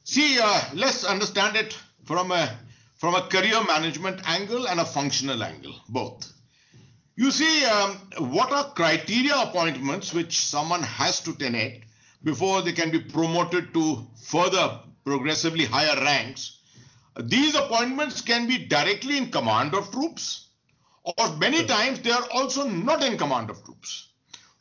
See, 0.04 0.38
uh, 0.38 0.60
let's 0.74 1.04
understand 1.04 1.56
it 1.56 1.76
from 2.04 2.30
a 2.30 2.58
from 2.98 3.14
a 3.14 3.22
career 3.22 3.62
management 3.64 4.26
angle 4.28 4.68
and 4.68 4.80
a 4.80 4.84
functional 4.84 5.42
angle, 5.42 5.74
both. 5.88 6.32
You 7.14 7.30
see, 7.30 7.64
um, 7.64 7.96
what 8.30 8.52
are 8.52 8.72
criteria 8.72 9.34
appointments 9.36 10.12
which 10.14 10.38
someone 10.38 10.82
has 10.82 11.20
to 11.20 11.34
tenant 11.34 11.84
before 12.22 12.62
they 12.62 12.72
can 12.72 12.90
be 12.90 13.00
promoted 13.00 13.72
to 13.74 14.06
further 14.22 14.80
progressively 15.04 15.64
higher 15.64 15.98
ranks? 16.02 16.58
These 17.18 17.54
appointments 17.54 18.20
can 18.20 18.46
be 18.46 18.66
directly 18.66 19.16
in 19.16 19.30
command 19.30 19.74
of 19.74 19.90
troops, 19.90 20.48
or 21.02 21.36
many 21.36 21.64
times 21.64 22.00
they 22.00 22.10
are 22.10 22.28
also 22.32 22.68
not 22.68 23.02
in 23.02 23.16
command 23.16 23.48
of 23.48 23.64
troops. 23.64 24.08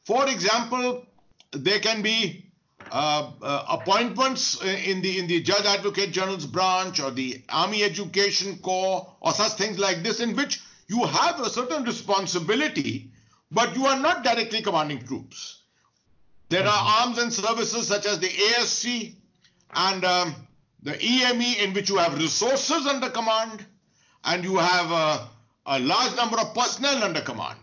For 0.05 0.29
example, 0.29 1.05
there 1.51 1.79
can 1.79 2.01
be 2.01 2.44
Uh, 2.91 3.31
uh, 3.41 3.65
appointments 3.69 4.61
uh, 4.63 4.67
in 4.67 5.01
the 5.01 5.17
in 5.17 5.27
the 5.27 5.41
Judge 5.41 5.65
Advocate 5.65 6.11
General's 6.11 6.45
branch 6.45 6.99
or 6.99 7.09
the 7.11 7.41
Army 7.49 7.83
Education 7.83 8.59
Corps 8.59 9.11
or 9.19 9.31
such 9.33 9.53
things 9.53 9.79
like 9.79 10.03
this, 10.03 10.19
in 10.19 10.35
which 10.35 10.61
you 10.87 11.03
have 11.03 11.39
a 11.39 11.49
certain 11.49 11.83
responsibility, 11.83 13.09
but 13.51 13.75
you 13.75 13.85
are 13.85 13.99
not 13.99 14.23
directly 14.23 14.61
commanding 14.61 14.99
troops. 14.99 15.61
There 16.49 16.61
are 16.65 16.67
mm-hmm. 16.67 17.07
arms 17.07 17.17
and 17.17 17.33
services 17.33 17.87
such 17.87 18.05
as 18.05 18.19
the 18.19 18.27
ASC 18.27 19.15
and 19.73 20.05
um, 20.05 20.35
the 20.83 21.03
EME, 21.03 21.41
in 21.63 21.73
which 21.73 21.89
you 21.89 21.97
have 21.97 22.17
resources 22.17 22.85
under 22.85 23.09
command 23.09 23.65
and 24.23 24.43
you 24.43 24.57
have 24.57 24.91
a, 24.91 25.27
a 25.65 25.79
large 25.79 26.15
number 26.15 26.39
of 26.39 26.53
personnel 26.53 27.03
under 27.03 27.21
command. 27.21 27.59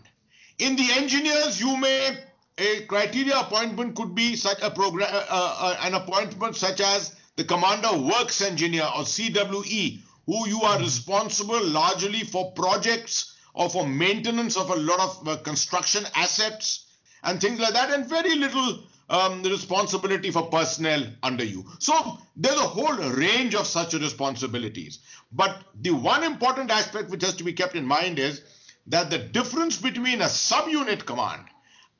In 0.59 0.75
the 0.75 0.91
engineers, 0.91 1.59
you 1.59 1.77
may 1.77 2.17
a 2.57 2.81
criteria 2.85 3.39
appointment 3.39 3.95
could 3.95 4.13
be 4.13 4.35
such 4.35 4.61
a 4.61 4.69
program, 4.69 5.09
uh, 5.11 5.25
uh, 5.29 5.77
an 5.81 5.95
appointment 5.95 6.55
such 6.55 6.81
as 6.81 7.15
the 7.35 7.43
commander 7.43 7.97
works 7.97 8.41
engineer 8.41 8.83
or 8.83 9.03
CWE, 9.03 9.99
who 10.25 10.47
you 10.47 10.61
are 10.61 10.79
responsible 10.79 11.63
largely 11.65 12.23
for 12.23 12.51
projects 12.51 13.35
or 13.55 13.69
for 13.69 13.87
maintenance 13.87 14.55
of 14.55 14.69
a 14.69 14.75
lot 14.75 14.99
of 14.99 15.27
uh, 15.27 15.37
construction 15.37 16.05
assets 16.15 16.85
and 17.23 17.41
things 17.41 17.59
like 17.59 17.73
that, 17.73 17.89
and 17.91 18.07
very 18.07 18.35
little 18.35 18.79
um, 19.09 19.43
responsibility 19.43 20.29
for 20.29 20.47
personnel 20.47 21.05
under 21.23 21.43
you. 21.43 21.65
So 21.79 22.19
there's 22.35 22.57
a 22.57 22.59
whole 22.59 22.95
range 22.95 23.55
of 23.55 23.65
such 23.65 23.93
responsibilities. 23.93 24.99
But 25.31 25.63
the 25.81 25.91
one 25.91 26.23
important 26.23 26.69
aspect 26.69 27.09
which 27.09 27.23
has 27.23 27.35
to 27.35 27.43
be 27.43 27.53
kept 27.53 27.75
in 27.75 27.85
mind 27.85 28.19
is 28.19 28.41
that 28.87 29.09
the 29.09 29.17
difference 29.17 29.77
between 29.77 30.21
a 30.21 30.25
subunit 30.25 31.05
command 31.05 31.45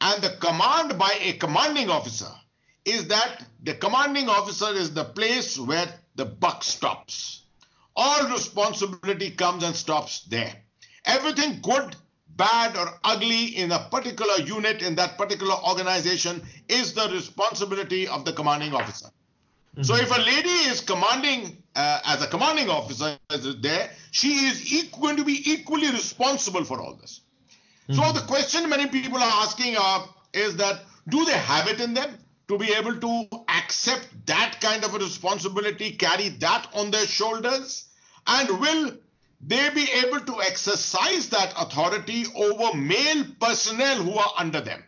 and 0.03 0.21
the 0.21 0.35
command 0.41 0.99
by 0.99 1.17
a 1.21 1.33
commanding 1.33 1.89
officer 1.89 2.29
is 2.83 3.07
that 3.07 3.45
the 3.63 3.73
commanding 3.73 4.27
officer 4.27 4.69
is 4.73 4.93
the 4.93 5.05
place 5.05 5.57
where 5.57 5.87
the 6.15 6.25
buck 6.25 6.61
stops. 6.63 7.43
All 7.95 8.29
responsibility 8.29 9.31
comes 9.31 9.63
and 9.63 9.73
stops 9.73 10.25
there. 10.25 10.53
Everything 11.05 11.59
good, 11.61 11.95
bad, 12.35 12.75
or 12.75 12.99
ugly 13.05 13.45
in 13.55 13.71
a 13.71 13.87
particular 13.89 14.39
unit, 14.39 14.81
in 14.81 14.95
that 14.95 15.17
particular 15.17 15.55
organization, 15.69 16.41
is 16.67 16.93
the 16.93 17.07
responsibility 17.09 18.05
of 18.07 18.25
the 18.25 18.33
commanding 18.33 18.73
officer. 18.73 19.07
So 19.81 19.95
if 19.95 20.15
a 20.15 20.21
lady 20.21 20.57
is 20.69 20.81
commanding 20.81 21.63
uh, 21.75 21.99
as 22.05 22.21
a 22.21 22.27
commanding 22.27 22.69
officer 22.69 23.17
there, 23.61 23.89
she 24.11 24.33
is 24.33 24.89
going 24.99 25.15
to 25.17 25.23
be 25.23 25.41
equally 25.49 25.89
responsible 25.89 26.65
for 26.65 26.81
all 26.81 26.95
this. 26.95 27.21
So 27.91 28.11
the 28.13 28.21
question 28.21 28.69
many 28.69 28.87
people 28.87 29.17
are 29.17 29.43
asking 29.43 29.75
uh, 29.77 30.05
is 30.33 30.55
that 30.55 30.81
do 31.09 31.25
they 31.25 31.37
have 31.37 31.67
it 31.67 31.81
in 31.81 31.93
them 31.93 32.17
to 32.47 32.57
be 32.57 32.73
able 32.73 32.95
to 32.95 33.43
accept 33.49 34.07
that 34.25 34.59
kind 34.61 34.83
of 34.83 34.93
a 34.95 34.99
responsibility, 34.99 35.91
carry 35.91 36.29
that 36.29 36.67
on 36.73 36.91
their 36.91 37.05
shoulders, 37.05 37.89
and 38.25 38.49
will 38.59 38.91
they 39.45 39.69
be 39.71 39.87
able 40.05 40.21
to 40.21 40.41
exercise 40.41 41.29
that 41.29 41.53
authority 41.57 42.25
over 42.35 42.77
male 42.77 43.25
personnel 43.39 43.97
who 43.97 44.17
are 44.17 44.33
under 44.37 44.61
them? 44.61 44.83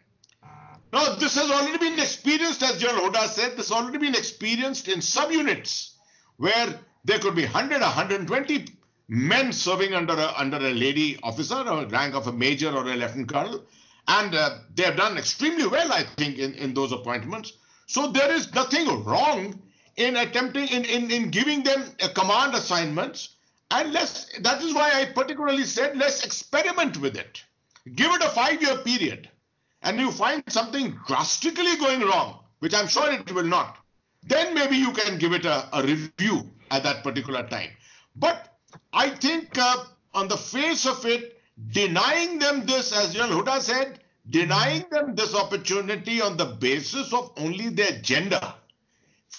Now, 0.94 1.16
this 1.16 1.36
has 1.36 1.52
already 1.52 1.78
been 1.78 2.00
experienced, 2.00 2.64
as 2.64 2.80
General 2.80 3.10
Hooda 3.10 3.28
said, 3.28 3.58
this 3.58 3.70
has 3.70 3.72
already 3.72 3.98
been 3.98 4.16
experienced 4.16 4.88
in 4.88 5.00
subunits 5.00 5.96
where 6.38 6.80
there 7.04 7.20
could 7.20 7.36
be 7.36 7.44
100 7.44 7.82
120 7.82 8.66
men 9.08 9.52
serving 9.52 9.94
under 9.94 10.14
a, 10.14 10.34
under 10.38 10.58
a 10.58 10.74
lady 10.74 11.20
officer 11.24 11.56
or 11.68 11.86
rank 11.86 12.16
of 12.16 12.28
a 12.28 12.32
major 12.32 12.70
or 12.70 12.84
a 12.84 12.96
lieutenant 12.96 13.30
colonel. 13.30 13.64
And 14.08 14.36
uh, 14.36 14.58
they 14.74 14.84
have 14.84 14.98
done 14.98 15.18
extremely 15.18 15.68
well, 15.68 15.92
I 15.92 16.04
think, 16.04 16.38
in, 16.38 16.54
in 16.54 16.74
those 16.74 16.92
appointments. 16.92 17.54
So 17.88 18.12
there 18.12 18.32
is 18.32 18.54
nothing 18.54 19.04
wrong 19.04 19.62
in 19.96 20.16
attempting, 20.18 20.68
in, 20.68 20.86
in, 20.86 21.12
in 21.12 21.30
giving 21.32 21.64
them 21.64 21.86
a 22.02 22.10
command 22.10 22.54
assignments. 22.54 23.36
And 23.72 23.94
let's, 23.94 24.32
that 24.40 24.62
is 24.62 24.74
why 24.74 24.92
I 24.94 25.06
particularly 25.06 25.64
said, 25.64 25.98
let's 25.98 26.24
experiment 26.24 26.98
with 26.98 27.16
it. 27.16 27.44
Give 27.96 28.12
it 28.12 28.24
a 28.24 28.30
five 28.30 28.62
year 28.62 28.78
period 28.78 29.30
and 29.86 30.00
you 30.00 30.12
find 30.12 30.44
something 30.48 31.00
drastically 31.08 31.78
going 31.78 32.02
wrong, 32.02 32.40
which 32.60 32.74
I'm 32.74 32.88
sure 32.88 33.12
it 33.12 33.32
will 33.32 33.44
not, 33.44 33.78
then 34.24 34.56
maybe 34.56 34.76
you 34.76 34.92
can 34.92 35.20
give 35.20 35.32
it 35.34 35.46
a, 35.46 35.70
a 35.78 35.84
review 35.84 36.50
at 36.72 36.84
that 36.84 37.04
particular 37.04 37.48
time. 37.48 37.70
But 38.16 38.55
I 38.94 39.10
think 39.10 39.58
uh, 39.58 39.86
on 40.14 40.28
the 40.28 40.38
face 40.38 40.86
of 40.86 41.06
it, 41.06 41.42
denying 41.72 42.40
them 42.40 42.66
this, 42.66 42.92
as 42.96 43.14
General 43.14 43.42
Hooda 43.42 43.62
said, 43.62 44.00
denying 44.30 44.86
them 44.92 45.16
this 45.16 45.36
opportunity 45.36 46.22
on 46.22 46.38
the 46.38 46.46
basis 46.46 47.14
of 47.14 47.32
only 47.38 47.70
their 47.70 48.00
gender. 48.02 48.42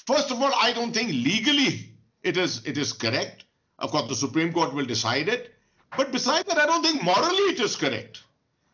First 0.06 0.30
of 0.30 0.40
all, 0.40 0.52
I 0.60 0.72
don't 0.72 0.92
think 0.92 1.08
legally 1.10 1.90
it 2.22 2.36
is 2.36 2.64
it 2.64 2.78
is 2.78 2.92
correct. 2.92 3.44
Of 3.78 3.90
course, 3.90 4.08
the 4.08 4.14
Supreme 4.14 4.52
Court 4.52 4.72
will 4.72 4.86
decide 4.86 5.28
it. 5.28 5.54
But 5.96 6.12
besides 6.12 6.48
that, 6.48 6.58
I 6.58 6.66
don't 6.66 6.82
think 6.82 7.02
morally 7.02 7.52
it 7.52 7.60
is 7.60 7.76
correct. 7.76 8.22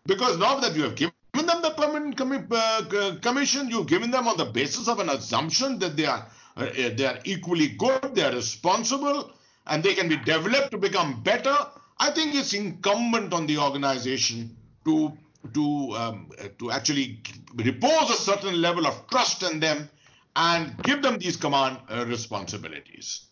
Because 0.07 0.39
now 0.39 0.59
that 0.61 0.75
you 0.75 0.83
have 0.83 0.95
given 0.95 1.13
them 1.33 1.63
the 1.63 1.71
permanent 1.77 2.17
commi- 2.17 2.47
uh, 2.51 3.19
commission, 3.21 3.69
you've 3.71 3.87
given 3.87 4.11
them 4.11 4.29
on 4.29 4.37
the 4.37 4.45
basis 4.45 4.89
of 4.89 4.99
an 4.99 5.09
assumption 5.09 5.79
that 5.79 5.97
they 5.97 6.07
are 6.07 6.27
uh, 6.57 6.67
they 6.75 7.07
are 7.07 7.19
equally 7.25 7.69
good, 7.69 8.15
they 8.15 8.23
are 8.23 8.33
responsible, 8.33 9.33
and 9.67 9.83
they 9.83 9.95
can 9.95 10.09
be 10.09 10.17
developed 10.17 10.71
to 10.73 10.79
become 10.79 11.23
better. 11.23 11.57
I 11.99 12.11
think 12.11 12.35
it's 12.35 12.53
incumbent 12.53 13.33
on 13.33 13.47
the 13.47 13.59
organization 13.59 14.57
to 14.85 15.13
to 15.55 15.93
um, 15.97 16.31
to 16.59 16.71
actually 16.71 17.21
repose 17.57 18.11
a 18.11 18.15
certain 18.15 18.61
level 18.61 18.87
of 18.87 19.09
trust 19.09 19.43
in 19.43 19.61
them 19.61 19.89
and 20.37 20.77
give 20.83 21.03
them 21.03 21.19
these 21.19 21.37
command 21.37 21.79
uh, 21.89 22.05
responsibilities. 22.09 23.27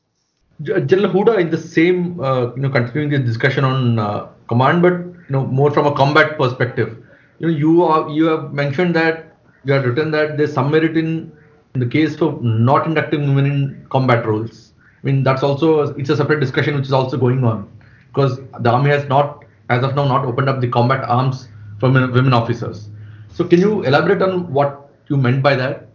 General 0.63 1.11
Hooda, 1.11 1.39
in 1.41 1.49
the 1.49 1.57
same, 1.57 2.21
uh, 2.21 2.55
you 2.55 2.61
know, 2.61 2.69
continuing 2.69 3.09
the 3.11 3.19
discussion 3.19 3.65
on 3.65 3.99
uh, 3.99 4.29
command, 4.47 4.83
but 4.83 4.93
you 4.93 5.31
know, 5.31 5.47
more 5.47 5.71
from 5.71 5.87
a 5.87 5.95
combat 5.95 6.37
perspective. 6.37 6.99
You 7.39 7.47
know, 7.47 7.57
you 7.57 7.83
are 7.85 8.11
you 8.11 8.25
have 8.27 8.53
mentioned 8.53 8.95
that 8.97 9.37
you 9.65 9.73
have 9.73 9.85
written 9.85 10.11
that 10.11 10.37
there's 10.37 10.53
some 10.53 10.71
merit 10.71 10.97
in, 10.97 11.33
in 11.75 11.81
the 11.81 11.87
case 11.87 12.21
of 12.21 12.43
not 12.43 12.87
inducting 12.87 13.35
women 13.35 13.47
in 13.47 13.87
combat 13.91 14.27
roles. 14.27 14.70
I 15.03 15.07
mean, 15.07 15.23
that's 15.23 15.43
also 15.43 15.95
it's 15.97 16.11
a 16.11 16.17
separate 16.17 16.41
discussion 16.41 16.75
which 16.75 16.85
is 16.85 16.93
also 16.93 17.17
going 17.17 17.43
on 17.45 17.69
because 18.09 18.39
the 18.61 18.71
army 18.71 18.91
has 18.91 19.09
not, 19.09 19.45
as 19.69 19.83
of 19.83 19.95
now, 19.95 20.07
not 20.07 20.25
opened 20.25 20.49
up 20.49 20.61
the 20.61 20.69
combat 20.69 21.05
arms 21.09 21.49
for 21.79 21.91
women, 21.91 22.33
officers. 22.35 22.89
So, 23.33 23.45
can 23.45 23.61
you 23.61 23.83
elaborate 23.85 24.21
on 24.21 24.53
what 24.53 24.91
you 25.09 25.17
meant 25.17 25.43
by 25.43 25.55
that? 25.57 25.89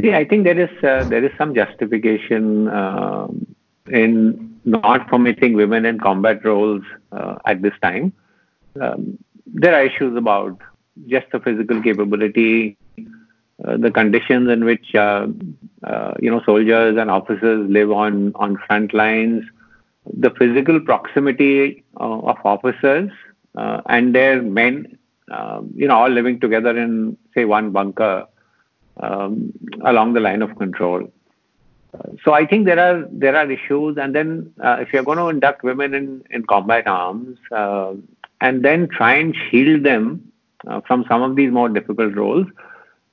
See, 0.00 0.14
I 0.14 0.24
think 0.24 0.44
there 0.44 0.58
is 0.58 0.70
uh, 0.82 1.04
there 1.04 1.22
is 1.22 1.32
some 1.36 1.54
justification 1.54 2.68
uh, 2.68 3.28
in 3.88 4.58
not 4.64 5.08
permitting 5.08 5.54
women 5.54 5.84
in 5.84 5.98
combat 5.98 6.44
roles 6.44 6.82
uh, 7.12 7.36
at 7.44 7.60
this 7.60 7.74
time. 7.82 8.12
Um, 8.80 9.18
there 9.46 9.74
are 9.74 9.84
issues 9.84 10.16
about 10.16 10.58
just 11.06 11.26
the 11.32 11.40
physical 11.40 11.82
capability, 11.82 12.76
the 13.76 13.90
conditions 13.90 14.48
in 14.50 14.64
which 14.64 14.94
uh, 14.94 15.26
uh, 15.84 16.14
you 16.20 16.30
know 16.30 16.42
soldiers 16.44 16.96
and 16.98 17.10
officers 17.10 17.68
live 17.70 17.90
on 17.90 18.32
on 18.34 18.56
front 18.66 18.94
lines, 18.94 19.44
the 20.06 20.30
physical 20.30 20.80
proximity 20.80 21.84
of 21.96 22.38
officers 22.44 23.10
and 23.54 24.14
their 24.14 24.42
men, 24.42 24.98
you 25.74 25.88
know, 25.88 25.96
all 25.96 26.08
living 26.08 26.40
together 26.40 26.76
in 26.76 27.16
say 27.34 27.44
one 27.44 27.70
bunker 27.70 28.26
um, 28.98 29.52
along 29.84 30.12
the 30.14 30.20
line 30.20 30.42
of 30.42 30.56
control. 30.56 31.10
So 32.24 32.32
I 32.32 32.46
think 32.46 32.66
there 32.66 32.78
are 32.78 33.04
there 33.10 33.34
are 33.36 33.50
issues, 33.50 33.98
and 33.98 34.14
then 34.14 34.52
uh, 34.62 34.76
if 34.80 34.92
you're 34.92 35.02
going 35.02 35.18
to 35.18 35.28
induct 35.28 35.64
women 35.64 35.92
in 35.92 36.22
in 36.30 36.44
combat 36.44 36.86
arms, 36.86 37.38
uh, 37.50 37.94
and 38.40 38.64
then 38.64 38.88
try 38.88 39.14
and 39.14 39.34
shield 39.34 39.82
them 39.82 40.32
uh, 40.68 40.80
from 40.86 41.04
some 41.08 41.22
of 41.22 41.34
these 41.34 41.50
more 41.50 41.68
difficult 41.68 42.14
roles, 42.14 42.46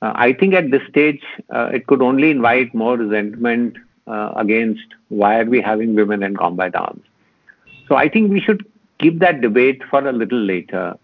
uh, 0.02 0.12
I 0.14 0.32
think 0.32 0.54
at 0.54 0.70
this 0.70 0.82
stage 0.88 1.22
uh, 1.50 1.70
it 1.72 1.86
could 1.86 2.02
only 2.02 2.30
invite 2.30 2.74
more 2.74 2.96
resentment 2.96 3.76
uh, 4.06 4.32
against 4.36 4.84
why 5.08 5.40
are 5.40 5.44
we 5.44 5.60
having 5.60 5.94
women 5.94 6.22
in 6.22 6.36
combat 6.36 6.74
arms. 6.76 7.02
So 7.88 7.96
I 7.96 8.08
think 8.08 8.30
we 8.30 8.40
should 8.40 8.64
keep 8.98 9.18
that 9.20 9.40
debate 9.40 9.82
for 9.90 10.06
a 10.06 10.12
little 10.12 10.40
later. 10.40 10.96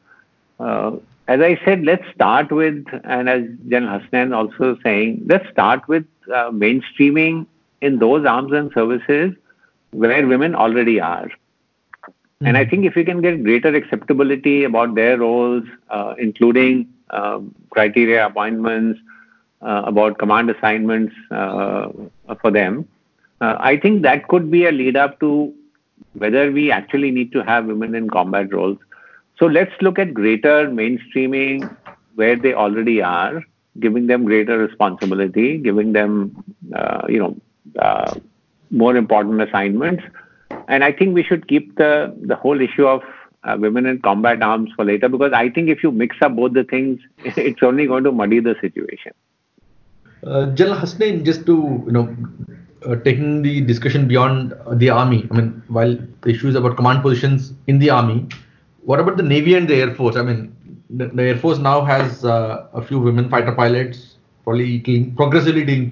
as 0.61 1.41
I 1.41 1.59
said, 1.65 1.85
let's 1.85 2.05
start 2.15 2.53
with, 2.53 2.85
and 3.05 3.29
as 3.29 3.43
General 3.69 4.01
Hasnain 4.01 4.35
also 4.37 4.77
saying, 4.83 5.23
let's 5.27 5.49
start 5.51 5.89
with 5.89 6.05
mainstreaming 6.29 7.47
in 7.81 7.99
those 7.99 8.27
arms 8.27 8.53
and 8.53 8.71
services 8.73 9.35
where 9.93 10.27
women 10.27 10.55
already 10.55 11.01
are. 11.01 11.29
Mm-hmm. 12.45 12.47
And 12.47 12.57
I 12.57 12.65
think 12.65 12.85
if 12.85 12.95
we 12.95 13.05
can 13.05 13.23
get 13.23 13.43
greater 13.43 13.75
acceptability 13.75 14.65
about 14.65 14.95
their 14.95 15.19
roles, 15.19 15.65
uh, 15.89 16.15
including 16.19 16.83
uh, 16.83 16.94
criteria 17.71 18.27
appointments, 18.27 19.01
uh, 19.63 19.83
about 19.87 20.19
command 20.19 20.51
assignments 20.51 21.15
uh, 21.31 21.89
for 22.41 22.51
them, 22.51 22.87
uh, 23.41 23.57
I 23.59 23.77
think 23.77 24.03
that 24.03 24.29
could 24.29 24.51
be 24.51 24.67
a 24.67 24.73
lead 24.73 24.97
up 24.97 25.21
to 25.21 25.55
whether 26.15 26.51
we 26.53 26.71
actually 26.71 27.11
need 27.11 27.33
to 27.33 27.43
have 27.43 27.67
women 27.67 27.95
in 27.95 28.09
combat 28.11 28.53
roles. 28.53 28.79
So 29.39 29.47
let's 29.47 29.73
look 29.81 29.99
at 29.99 30.15
greater 30.15 30.69
mainstreaming 30.69 31.75
where 32.15 32.37
they 32.37 32.55
already 32.55 33.03
are, 33.03 33.43
giving 33.81 34.07
them 34.07 34.25
greater 34.25 34.59
responsibility, 34.59 35.59
giving 35.59 35.93
them, 35.93 36.45
uh, 36.75 37.03
you 37.09 37.19
know, 37.19 37.37
uh, 37.79 38.15
more 38.71 38.97
important 38.97 39.43
assignments. 39.43 40.05
And 40.69 40.85
I 40.85 40.93
think 40.93 41.15
we 41.15 41.25
should 41.25 41.49
keep 41.49 41.77
the, 41.77 42.15
the 42.23 42.37
whole 42.37 42.61
issue 42.61 42.87
of 42.87 43.03
uh, 43.45 43.57
women 43.59 43.87
in 43.87 44.01
combat 44.01 44.43
arms 44.43 44.71
for 44.75 44.85
later 44.85 45.09
because 45.09 45.33
I 45.33 45.51
think 45.51 45.69
if 45.69 45.83
you 45.83 45.91
mix 45.91 46.17
up 46.23 46.37
both 46.37 46.53
the 46.55 46.65
things, 46.65 47.01
it's 47.25 47.63
only 47.63 47.87
going 47.87 48.05
to 48.05 48.13
muddy 48.13 48.41
the 48.41 48.57
situation. 48.61 49.13
Uh, 50.27 50.47
General 50.47 50.79
Hasnain, 50.79 51.25
just 51.25 51.45
to 51.47 51.83
you 51.87 51.93
know, 51.93 52.17
uh, 52.87 52.97
taking 52.97 53.43
the 53.43 53.61
discussion 53.61 54.09
beyond 54.09 54.55
the 54.73 54.89
army. 54.91 55.29
I 55.31 55.35
mean, 55.35 55.63
while 55.69 55.99
the 56.23 56.31
issues 56.31 56.55
about 56.55 56.77
command 56.77 57.03
positions 57.03 57.53
in 57.67 57.79
the 57.79 57.91
army, 57.91 58.27
what 58.83 59.01
about 59.01 59.17
the 59.17 59.23
navy 59.23 59.55
and 59.55 59.69
the 59.69 59.75
air 59.75 59.95
force? 59.95 60.17
I 60.17 60.23
mean, 60.23 60.55
the, 60.91 61.07
the 61.09 61.23
air 61.23 61.37
force 61.37 61.59
now 61.59 61.85
has 61.85 62.25
uh, 62.25 62.67
a 62.73 62.83
few 62.83 62.99
women 62.99 63.29
fighter 63.29 63.53
pilots. 63.53 64.17
Probably 64.45 64.81
progressively 65.17 65.91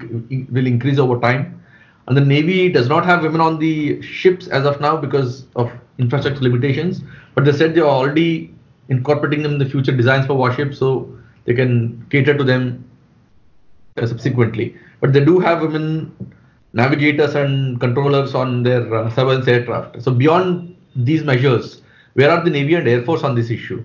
will 0.51 0.67
increase 0.67 0.99
over 0.99 1.19
time. 1.19 1.63
And 2.07 2.17
the 2.17 2.21
Navy 2.21 2.69
does 2.69 2.89
not 2.89 3.05
have 3.05 3.23
women 3.23 3.41
on 3.41 3.59
the 3.59 4.01
ships 4.01 4.47
as 4.47 4.65
of 4.65 4.79
now 4.81 4.97
because 4.97 5.45
of 5.55 5.71
infrastructure 5.97 6.41
limitations. 6.41 7.01
But 7.35 7.45
they 7.45 7.51
said 7.51 7.75
they 7.75 7.81
are 7.81 7.87
already 7.87 8.53
incorporating 8.89 9.43
them 9.43 9.53
in 9.53 9.59
the 9.59 9.65
future 9.65 9.95
designs 9.95 10.25
for 10.27 10.35
warships 10.35 10.77
so 10.77 11.17
they 11.45 11.53
can 11.53 12.05
cater 12.09 12.37
to 12.37 12.43
them 12.43 12.87
uh, 13.97 14.05
subsequently. 14.05 14.75
But 15.01 15.13
they 15.13 15.23
do 15.23 15.39
have 15.39 15.61
women 15.61 16.33
navigators 16.73 17.35
and 17.35 17.79
controllers 17.79 18.35
on 18.35 18.63
their 18.63 18.93
uh, 18.93 19.09
surveillance 19.09 19.47
aircraft. 19.47 20.01
So 20.01 20.11
beyond 20.11 20.75
these 20.95 21.23
measures, 21.23 21.81
where 22.13 22.29
are 22.29 22.43
the 22.43 22.49
Navy 22.49 22.75
and 22.75 22.87
Air 22.87 23.03
Force 23.03 23.23
on 23.23 23.35
this 23.35 23.49
issue? 23.49 23.83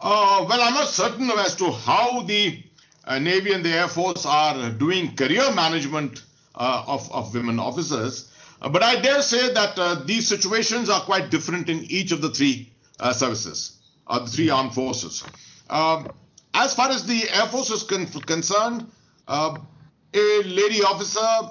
Uh, 0.00 0.44
well, 0.48 0.60
I'm 0.60 0.74
not 0.74 0.88
certain 0.88 1.30
as 1.30 1.54
to 1.56 1.70
how 1.70 2.22
the 2.22 2.62
uh, 3.04 3.18
Navy 3.18 3.52
and 3.52 3.64
the 3.64 3.70
Air 3.70 3.88
Force 3.88 4.26
are 4.26 4.70
doing 4.70 5.14
career 5.14 5.52
management 5.54 6.24
uh, 6.54 6.84
of, 6.86 7.10
of 7.12 7.32
women 7.34 7.58
officers. 7.58 8.31
Uh, 8.62 8.68
but 8.68 8.82
I 8.82 9.00
dare 9.00 9.22
say 9.22 9.52
that 9.52 9.76
uh, 9.76 9.96
these 10.04 10.28
situations 10.28 10.88
are 10.88 11.00
quite 11.00 11.30
different 11.30 11.68
in 11.68 11.84
each 11.90 12.12
of 12.12 12.22
the 12.22 12.30
three 12.30 12.72
uh, 13.00 13.12
services, 13.12 13.78
uh, 14.06 14.20
the 14.20 14.30
three 14.30 14.50
armed 14.50 14.72
forces. 14.72 15.24
Um, 15.68 16.08
as 16.54 16.72
far 16.74 16.90
as 16.90 17.04
the 17.04 17.28
Air 17.30 17.46
Force 17.46 17.70
is 17.70 17.82
con- 17.82 18.06
concerned, 18.06 18.86
a 19.26 20.42
lady 20.44 20.82
officer 20.82 21.50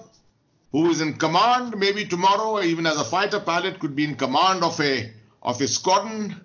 who 0.71 0.89
is 0.89 1.01
in 1.01 1.15
command, 1.15 1.77
maybe 1.77 2.05
tomorrow, 2.05 2.61
even 2.61 2.85
as 2.85 2.97
a 2.97 3.03
fighter 3.03 3.41
pilot, 3.41 3.79
could 3.79 3.95
be 3.95 4.05
in 4.05 4.15
command 4.15 4.63
of 4.63 4.79
a 4.79 5.11
of 5.41 5.59
a 5.59 5.67
squadron. 5.67 6.39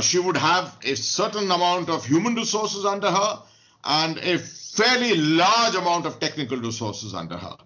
she 0.00 0.18
would 0.18 0.36
have 0.36 0.78
a 0.84 0.94
certain 0.94 1.50
amount 1.50 1.90
of 1.90 2.06
human 2.06 2.34
resources 2.36 2.86
under 2.86 3.10
her 3.10 3.42
and 3.84 4.16
a 4.18 4.38
fairly 4.38 5.16
large 5.16 5.74
amount 5.74 6.06
of 6.06 6.20
technical 6.20 6.56
resources 6.56 7.12
under 7.12 7.36
her. 7.36 7.56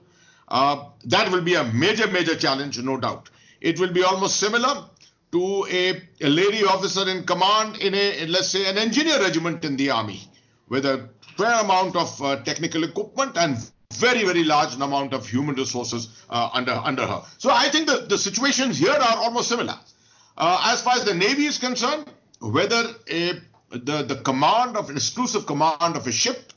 Uh, 0.49 0.85
that 1.05 1.31
will 1.31 1.41
be 1.41 1.55
a 1.55 1.65
major, 1.65 2.07
major 2.09 2.37
challenge, 2.37 2.79
no 2.83 2.99
doubt. 2.99 3.31
It 3.61 3.81
will 3.81 3.93
be 3.93 4.03
almost 4.03 4.37
similar 4.37 4.85
to 5.33 5.67
a, 5.71 6.03
a 6.21 6.29
lady 6.29 6.65
officer 6.65 7.09
in 7.09 7.25
command 7.25 7.79
in 7.79 7.95
a, 7.95 8.27
let's 8.27 8.49
say, 8.49 8.69
an 8.69 8.79
engineer 8.79 9.21
regiment 9.21 9.65
in 9.65 9.77
the 9.77 9.91
army, 9.91 10.21
with 10.69 10.85
a 10.87 11.09
fair 11.37 11.61
amount 11.61 11.97
of 11.97 12.23
uh, 12.23 12.37
technical 12.45 12.85
equipment 12.85 13.37
and 13.37 13.57
very, 13.95 14.25
very 14.25 14.45
large 14.45 14.75
amount 14.75 15.13
of 15.13 15.27
human 15.27 15.55
resources 15.55 16.09
uh, 16.31 16.51
under, 16.53 16.73
under 16.73 17.07
her. 17.07 17.23
So 17.39 17.51
I 17.51 17.69
think 17.71 17.87
the, 17.87 18.07
the 18.09 18.19
situations 18.19 18.79
here 18.79 18.93
are 18.93 19.17
almost 19.17 19.49
similar. 19.49 19.79
Uh, 20.37 20.73
as 20.73 20.83
far 20.83 20.95
as 20.95 21.05
the 21.05 21.15
Navy 21.15 21.47
is 21.47 21.59
concerned, 21.59 22.07
whether 22.41 22.85
a 23.09 23.41
the, 23.71 24.03
the 24.03 24.17
command 24.17 24.77
of 24.77 24.91
exclusive 24.91 25.47
command 25.47 25.97
of 25.97 26.07
a 26.07 26.13
ship, 26.13 26.53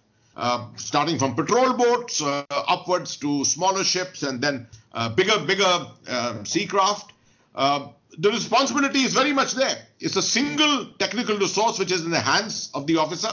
starting 0.75 1.17
from 1.17 1.35
patrol 1.35 1.73
boats 1.73 2.21
uh, 2.21 2.45
upwards 2.49 3.17
to 3.17 3.43
smaller 3.43 3.83
ships 3.83 4.23
and 4.23 4.41
then 4.41 4.67
uh, 4.93 5.09
bigger, 5.09 5.39
bigger 5.39 5.87
um, 6.09 6.45
sea 6.45 6.65
craft. 6.65 7.13
Uh, 7.55 7.89
the 8.19 8.29
responsibility 8.31 8.99
is 8.99 9.13
very 9.13 9.33
much 9.33 9.53
there. 9.53 9.77
It's 9.99 10.15
a 10.15 10.21
single 10.21 10.85
technical 10.97 11.37
resource 11.37 11.79
which 11.79 11.91
is 11.91 12.03
in 12.05 12.11
the 12.11 12.19
hands 12.19 12.71
of 12.73 12.87
the 12.87 12.97
officer, 12.97 13.29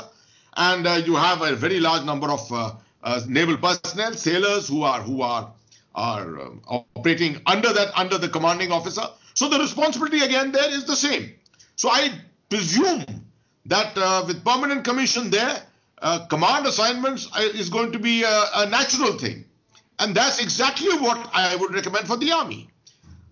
and 0.57 0.87
uh, 0.87 1.03
you 1.05 1.17
have 1.17 1.43
a 1.43 1.55
very 1.55 1.81
large 1.81 2.05
number 2.05 2.29
of 2.29 2.43
naval 3.29 3.57
personnel, 3.57 4.15
sailors 4.15 4.69
who 4.69 4.83
are 4.83 5.01
who 5.01 5.23
are 5.23 5.53
are 5.95 6.41
um, 6.41 6.61
operating 6.67 7.41
under 7.47 7.73
that 7.73 7.97
under 7.97 8.19
the 8.19 8.29
commanding 8.29 8.73
officer. 8.73 9.05
So 9.35 9.49
the 9.49 9.59
responsibility 9.59 10.21
again 10.21 10.53
there 10.53 10.71
is 10.71 10.85
the 10.85 10.97
same. 10.97 11.35
So 11.77 11.91
I 11.91 12.11
presume 12.49 13.05
that 13.67 13.97
uh, 13.97 14.25
with 14.27 14.45
permanent 14.45 14.85
commission 14.85 15.31
there, 15.31 15.63
uh, 16.05 16.27
command 16.27 16.67
assignments 16.67 17.29
uh, 17.35 17.41
is 17.41 17.71
going 17.71 17.91
to 17.91 17.99
be 17.99 18.23
a, 18.25 18.45
a, 18.57 18.67
natural 18.67 19.15
thing. 19.15 19.43
And 19.99 20.15
that's 20.15 20.39
exactly 20.39 20.99
what 20.99 21.31
I 21.33 21.57
would 21.57 21.73
recommend 21.73 22.07
for 22.07 22.19
the 22.19 22.31
army. 22.31 22.69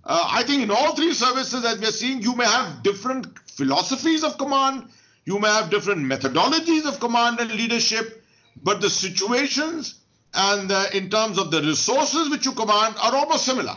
Uh, 0.05 0.25
I 0.27 0.43
think 0.43 0.63
in 0.63 0.71
all 0.71 0.97
three 0.97 1.13
services 1.13 1.63
that 1.65 1.79
we 1.79 1.87
are 1.87 1.93
seeing, 1.93 2.23
you 2.23 2.35
may 2.35 2.47
have 2.47 2.83
different 2.83 3.39
philosophies 3.51 4.25
of 4.25 4.39
command, 4.39 4.89
you 5.27 5.39
may 5.39 5.49
have 5.49 5.69
different 5.69 6.01
methodologies 6.01 6.87
of 6.87 6.99
command 6.99 7.41
and 7.41 7.51
leadership, 7.53 8.25
but 8.63 8.81
the 8.81 8.89
situations 8.89 9.97
and 10.33 10.71
in 10.95 11.11
terms 11.11 11.37
of 11.37 11.51
the 11.51 11.61
resources 11.61 12.31
which 12.31 12.47
you 12.47 12.53
command 12.53 12.95
are 13.03 13.15
almost 13.15 13.45
similar. 13.45 13.77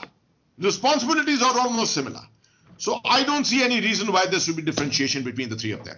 Responsibilities 0.57 1.41
are 1.41 1.59
almost 1.59 1.93
similar. 1.93 2.21
So 2.77 3.01
I 3.03 3.23
don't 3.23 3.43
see 3.43 3.61
any 3.61 3.81
reason 3.81 4.13
why 4.13 4.25
there 4.27 4.39
should 4.39 4.55
be 4.55 4.61
differentiation 4.61 5.23
between 5.23 5.49
the 5.49 5.57
three 5.57 5.73
of 5.73 5.83
them. 5.83 5.97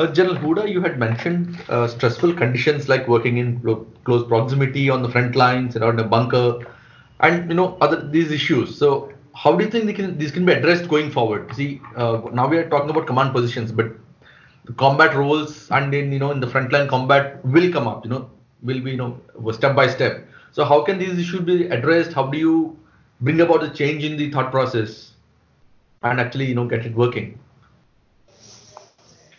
Uh, 0.00 0.06
General 0.14 0.36
Hooda, 0.36 0.66
you 0.66 0.80
had 0.80 0.98
mentioned 0.98 1.62
uh, 1.68 1.86
stressful 1.86 2.32
conditions 2.32 2.88
like 2.88 3.06
working 3.06 3.36
in 3.36 3.60
close 4.04 4.26
proximity 4.26 4.88
on 4.88 5.02
the 5.02 5.10
front 5.10 5.36
lines 5.36 5.76
and 5.76 5.84
in 5.84 5.98
a 5.98 6.04
bunker, 6.04 6.66
and 7.20 7.50
you 7.50 7.54
know 7.54 7.76
other 7.82 8.00
these 8.08 8.32
issues. 8.32 8.78
So, 8.78 9.12
how 9.34 9.54
do 9.54 9.62
you 9.62 9.70
think 9.70 9.94
can, 9.94 10.16
these 10.16 10.30
can 10.30 10.46
be 10.46 10.54
addressed 10.54 10.88
going 10.88 11.10
forward? 11.10 11.54
See, 11.54 11.82
uh, 11.96 12.22
now 12.32 12.48
we 12.48 12.56
are 12.56 12.66
talking 12.70 12.88
about 12.88 13.06
command 13.06 13.34
positions, 13.34 13.72
but 13.72 13.92
the 14.64 14.72
combat 14.72 15.14
roles 15.14 15.70
and 15.70 15.92
in 15.92 16.10
you 16.12 16.18
know 16.18 16.30
in 16.30 16.40
the 16.40 16.46
frontline 16.46 16.88
combat 16.88 17.44
will 17.44 17.70
come 17.70 17.86
up. 17.86 18.06
You 18.06 18.10
know, 18.12 18.30
will 18.62 18.80
be 18.80 18.92
you 18.92 18.96
know 18.96 19.20
step 19.52 19.76
by 19.76 19.86
step. 19.86 20.26
So, 20.52 20.64
how 20.64 20.80
can 20.80 20.98
these 20.98 21.18
issues 21.18 21.42
be 21.42 21.66
addressed? 21.66 22.14
How 22.14 22.26
do 22.28 22.38
you 22.38 22.78
bring 23.20 23.42
about 23.42 23.62
a 23.64 23.68
change 23.68 24.02
in 24.02 24.16
the 24.16 24.30
thought 24.30 24.50
process 24.50 25.12
and 26.02 26.18
actually 26.18 26.46
you 26.46 26.54
know 26.54 26.66
get 26.66 26.86
it 26.86 26.94
working? 26.94 27.38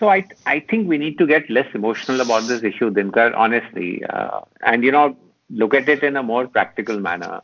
So 0.01 0.09
I 0.09 0.25
I 0.47 0.59
think 0.59 0.87
we 0.89 0.97
need 0.97 1.19
to 1.19 1.27
get 1.27 1.47
less 1.47 1.67
emotional 1.75 2.21
about 2.21 2.47
this 2.47 2.63
issue, 2.63 2.89
Dinkar, 2.89 3.33
honestly, 3.37 4.03
uh, 4.05 4.39
and 4.65 4.83
you 4.83 4.91
know 4.91 5.15
look 5.51 5.75
at 5.75 5.87
it 5.87 6.03
in 6.03 6.17
a 6.17 6.23
more 6.23 6.47
practical 6.47 6.99
manner. 6.99 7.41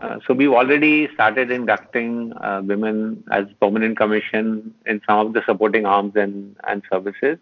Uh, 0.00 0.18
so 0.26 0.32
we've 0.32 0.54
already 0.60 1.08
started 1.12 1.50
inducting 1.50 2.32
uh, 2.38 2.62
women 2.64 3.22
as 3.30 3.44
permanent 3.60 3.98
commission 3.98 4.74
in 4.86 5.02
some 5.06 5.26
of 5.26 5.32
the 5.34 5.42
supporting 5.44 5.84
arms 5.84 6.16
and 6.16 6.56
and 6.66 6.82
services. 6.90 7.36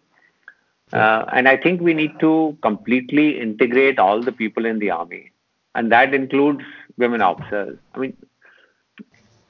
Uh, 0.92 1.24
and 1.32 1.48
I 1.48 1.56
think 1.56 1.80
we 1.80 1.94
need 1.94 2.18
to 2.18 2.58
completely 2.60 3.38
integrate 3.40 4.00
all 4.00 4.20
the 4.20 4.32
people 4.32 4.66
in 4.66 4.80
the 4.80 4.90
army, 4.90 5.30
and 5.76 5.92
that 5.92 6.12
includes 6.12 6.64
women 6.98 7.22
officers. 7.22 7.78
I 7.94 7.98
mean, 8.00 8.16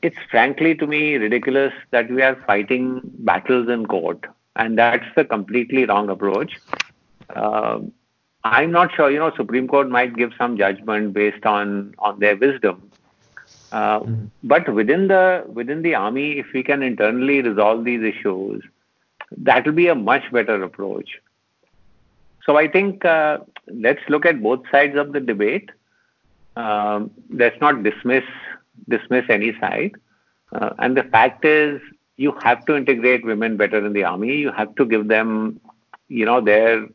it's 0.02 0.28
frankly 0.30 0.74
to 0.74 0.86
me 0.86 1.16
ridiculous 1.16 1.72
that 1.90 2.10
we 2.10 2.20
are 2.20 2.36
fighting 2.50 3.00
battles 3.30 3.70
in 3.70 3.86
court 3.86 4.26
and 4.56 4.78
that's 4.78 5.06
the 5.16 5.24
completely 5.24 5.84
wrong 5.84 6.08
approach. 6.08 6.58
Uh, 7.34 7.80
I'm 8.44 8.70
not 8.72 8.94
sure. 8.94 9.10
You 9.10 9.18
know, 9.18 9.32
Supreme 9.36 9.68
Court 9.68 9.88
might 9.88 10.16
give 10.16 10.32
some 10.38 10.56
judgment 10.56 11.12
based 11.12 11.44
on 11.44 11.94
on 11.98 12.18
their 12.18 12.36
wisdom. 12.36 12.90
Uh, 13.72 14.00
mm-hmm. 14.00 14.24
But 14.42 14.72
within 14.72 15.08
the 15.08 15.44
within 15.46 15.82
the 15.82 15.94
army, 15.94 16.38
if 16.38 16.46
we 16.52 16.62
can 16.62 16.82
internally 16.82 17.42
resolve 17.42 17.84
these 17.84 18.02
issues, 18.02 18.62
that 19.36 19.66
will 19.66 19.72
be 19.72 19.88
a 19.88 19.94
much 19.94 20.30
better 20.32 20.62
approach. 20.62 21.20
So 22.44 22.56
I 22.56 22.68
think 22.68 23.04
uh, 23.04 23.38
let's 23.68 24.00
look 24.08 24.26
at 24.26 24.42
both 24.42 24.62
sides 24.70 24.96
of 24.96 25.12
the 25.12 25.20
debate. 25.20 25.70
Um, 26.56 27.10
let's 27.30 27.60
not 27.60 27.82
dismiss 27.82 28.24
dismiss 28.88 29.24
any 29.28 29.52
side. 29.60 29.92
Uh, 30.52 30.70
and 30.78 30.96
the 30.96 31.04
fact 31.04 31.44
is, 31.44 31.80
you 32.20 32.32
have 32.42 32.64
to 32.66 32.76
integrate 32.76 33.24
women 33.24 33.56
better 33.56 33.84
in 33.84 33.94
the 33.94 34.04
army. 34.04 34.36
You 34.36 34.52
have 34.52 34.74
to 34.76 34.84
give 34.84 35.08
them, 35.08 35.58
you 36.08 36.26
know, 36.26 36.40
their 36.42 36.86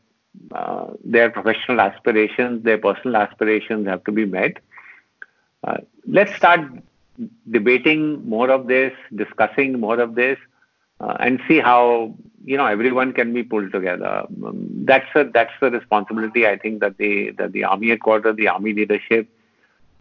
uh, 0.52 0.86
their 1.04 1.30
professional 1.30 1.80
aspirations, 1.80 2.62
their 2.62 2.78
personal 2.78 3.16
aspirations 3.16 3.88
have 3.88 4.04
to 4.04 4.12
be 4.12 4.24
met. 4.24 4.58
Uh, 5.64 5.78
let's 6.06 6.34
start 6.36 6.60
debating 7.50 8.28
more 8.28 8.50
of 8.50 8.68
this, 8.68 8.92
discussing 9.14 9.80
more 9.80 9.98
of 9.98 10.14
this, 10.14 10.38
uh, 11.00 11.16
and 11.18 11.40
see 11.48 11.58
how 11.58 12.14
you 12.44 12.56
know 12.56 12.66
everyone 12.66 13.12
can 13.12 13.32
be 13.32 13.42
pulled 13.42 13.72
together. 13.72 14.26
Um, 14.44 14.68
that's 14.90 15.10
a, 15.16 15.24
that's 15.24 15.58
the 15.60 15.72
responsibility 15.72 16.46
I 16.46 16.56
think 16.56 16.80
that 16.82 16.98
the 16.98 17.32
that 17.32 17.50
the 17.50 17.64
army 17.64 17.88
headquarters, 17.88 18.36
the 18.36 18.46
army 18.46 18.74
leadership 18.74 19.28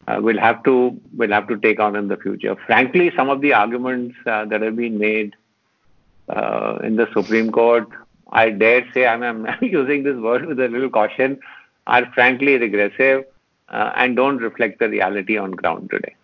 uh, 0.07 0.19
will 0.21 0.39
have 0.39 0.63
to 0.63 0.99
will 1.15 1.31
have 1.31 1.47
to 1.47 1.57
take 1.57 1.79
on 1.79 1.95
in 1.95 2.07
the 2.07 2.17
future. 2.17 2.55
Frankly, 2.67 3.11
some 3.15 3.29
of 3.29 3.41
the 3.41 3.53
arguments 3.53 4.15
uh, 4.25 4.45
that 4.45 4.61
have 4.61 4.75
been 4.75 4.97
made 4.97 5.35
uh, 6.29 6.77
in 6.83 6.95
the 6.95 7.07
Supreme 7.13 7.51
Court, 7.51 7.87
I 8.31 8.49
dare 8.49 8.85
say, 8.93 9.05
I'm, 9.05 9.23
I'm 9.23 9.47
using 9.61 10.03
this 10.03 10.17
word 10.17 10.45
with 10.45 10.59
a 10.59 10.67
little 10.67 10.89
caution, 10.89 11.39
are 11.87 12.05
frankly 12.13 12.57
regressive 12.57 13.25
uh, 13.69 13.91
and 13.95 14.15
don't 14.15 14.37
reflect 14.37 14.79
the 14.79 14.89
reality 14.89 15.37
on 15.37 15.51
ground 15.51 15.89
today. 15.91 16.15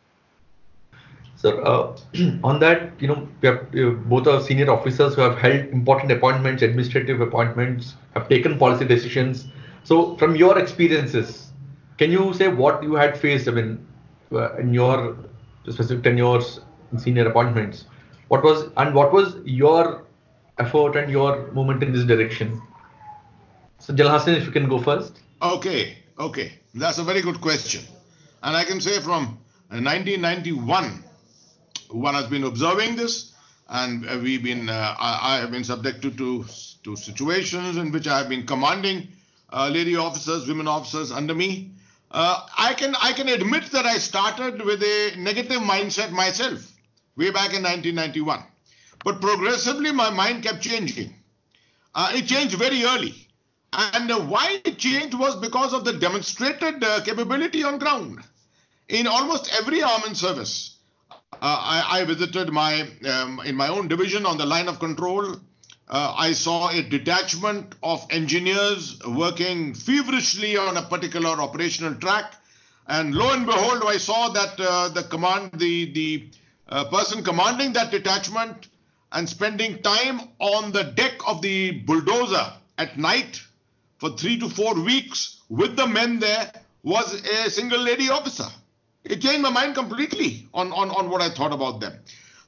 Sir, 1.35 1.61
uh, 1.63 1.97
on 2.43 2.59
that, 2.59 2.91
you 2.99 3.07
know, 3.07 3.27
have 3.43 3.67
uh, 3.75 3.89
both 4.05 4.27
our 4.27 4.41
senior 4.41 4.69
officers 4.69 5.15
who 5.15 5.21
have 5.21 5.37
held 5.37 5.65
important 5.69 6.11
appointments, 6.11 6.61
administrative 6.61 7.19
appointments, 7.21 7.95
have 8.13 8.29
taken 8.29 8.57
policy 8.57 8.85
decisions. 8.85 9.47
So, 9.83 10.15
from 10.17 10.35
your 10.35 10.59
experiences, 10.59 11.50
can 12.01 12.11
you 12.11 12.33
say 12.33 12.47
what 12.47 12.81
you 12.81 12.95
had 12.95 13.17
faced? 13.23 13.47
I 13.47 13.51
mean, 13.51 13.87
uh, 14.31 14.55
in 14.57 14.73
your 14.73 15.17
specific 15.69 16.03
tenures 16.03 16.59
senior 16.97 17.27
appointments, 17.27 17.85
what 18.29 18.43
was 18.43 18.63
and 18.77 18.95
what 18.95 19.13
was 19.13 19.35
your 19.45 20.05
effort 20.57 20.95
and 20.95 21.11
your 21.11 21.51
movement 21.51 21.83
in 21.83 21.93
this 21.93 22.05
direction? 22.05 22.59
So, 23.77 23.93
Jalhasan, 23.93 24.35
if 24.37 24.45
you 24.45 24.51
can 24.51 24.67
go 24.67 24.79
first. 24.79 25.19
Okay, 25.43 25.99
okay, 26.19 26.53
that's 26.73 26.97
a 26.97 27.03
very 27.03 27.21
good 27.21 27.39
question, 27.39 27.83
and 28.41 28.57
I 28.57 28.63
can 28.63 28.81
say 28.81 28.99
from 28.99 29.37
1991 29.69 31.03
one 31.91 32.13
has 32.15 32.25
been 32.27 32.45
observing 32.45 32.95
this, 32.95 33.33
and 33.69 34.07
we've 34.23 34.43
been 34.43 34.69
uh, 34.69 34.95
I, 34.97 35.35
I, 35.35 35.37
have 35.41 35.51
been 35.51 35.63
subjected 35.63 36.17
to 36.17 36.45
to 36.83 36.95
situations 36.95 37.77
in 37.77 37.91
which 37.91 38.07
I 38.07 38.17
have 38.17 38.29
been 38.29 38.47
commanding 38.47 39.07
uh, 39.53 39.69
lady 39.71 39.95
officers, 39.95 40.47
women 40.47 40.67
officers 40.67 41.11
under 41.11 41.35
me. 41.35 41.71
Uh, 42.11 42.45
I 42.57 42.73
can 42.73 42.93
I 43.01 43.13
can 43.13 43.29
admit 43.29 43.71
that 43.71 43.85
I 43.85 43.97
started 43.97 44.61
with 44.61 44.83
a 44.83 45.13
negative 45.17 45.61
mindset 45.61 46.11
myself 46.11 46.71
way 47.15 47.29
back 47.31 47.53
in 47.53 47.63
1991, 47.63 48.43
but 49.03 49.21
progressively 49.21 49.91
my 49.91 50.09
mind 50.09 50.43
kept 50.43 50.61
changing. 50.61 51.13
Uh, 51.95 52.11
it 52.13 52.27
changed 52.27 52.55
very 52.55 52.83
early, 52.83 53.15
and 53.73 54.11
uh, 54.11 54.19
why 54.19 54.61
it 54.65 54.77
changed 54.77 55.17
was 55.17 55.35
because 55.37 55.73
of 55.73 55.85
the 55.85 55.93
demonstrated 55.93 56.83
uh, 56.83 57.01
capability 57.03 57.63
on 57.63 57.79
ground 57.79 58.19
in 58.89 59.07
almost 59.07 59.49
every 59.57 59.81
armed 59.81 60.17
service 60.17 60.77
uh, 61.33 61.37
I, 61.41 62.01
I, 62.01 62.03
visited 62.05 62.51
my 62.51 62.87
um, 63.05 63.41
in 63.45 63.55
my 63.55 63.67
own 63.67 63.87
division 63.87 64.25
on 64.25 64.37
the 64.37 64.45
line 64.45 64.67
of 64.67 64.79
control. 64.79 65.37
Uh, 65.91 66.15
I 66.17 66.31
saw 66.31 66.69
a 66.69 66.81
detachment 66.81 67.75
of 67.83 68.07
engineers 68.09 68.97
working 69.05 69.73
feverishly 69.73 70.55
on 70.55 70.77
a 70.77 70.83
particular 70.83 71.31
operational 71.31 71.95
track, 71.95 72.33
and 72.87 73.13
lo 73.13 73.33
and 73.33 73.45
behold, 73.45 73.83
I 73.85 73.97
saw 73.97 74.29
that 74.29 74.57
uh, 74.57 74.87
the 74.87 75.03
command, 75.03 75.51
the 75.55 75.91
the 75.91 76.29
uh, 76.69 76.85
person 76.85 77.25
commanding 77.25 77.73
that 77.73 77.91
detachment, 77.91 78.69
and 79.11 79.27
spending 79.27 79.81
time 79.81 80.21
on 80.39 80.71
the 80.71 80.85
deck 80.85 81.15
of 81.27 81.41
the 81.41 81.71
bulldozer 81.71 82.53
at 82.77 82.97
night 82.97 83.41
for 83.97 84.11
three 84.11 84.39
to 84.39 84.47
four 84.47 84.73
weeks 84.75 85.41
with 85.49 85.75
the 85.75 85.87
men 85.87 86.19
there 86.19 86.53
was 86.83 87.13
a 87.13 87.49
single 87.49 87.79
lady 87.79 88.09
officer. 88.09 88.47
It 89.03 89.21
changed 89.21 89.41
my 89.41 89.49
mind 89.49 89.75
completely 89.75 90.47
on, 90.53 90.71
on, 90.71 90.89
on 90.91 91.09
what 91.09 91.21
I 91.21 91.29
thought 91.29 91.51
about 91.51 91.81
them. 91.81 91.99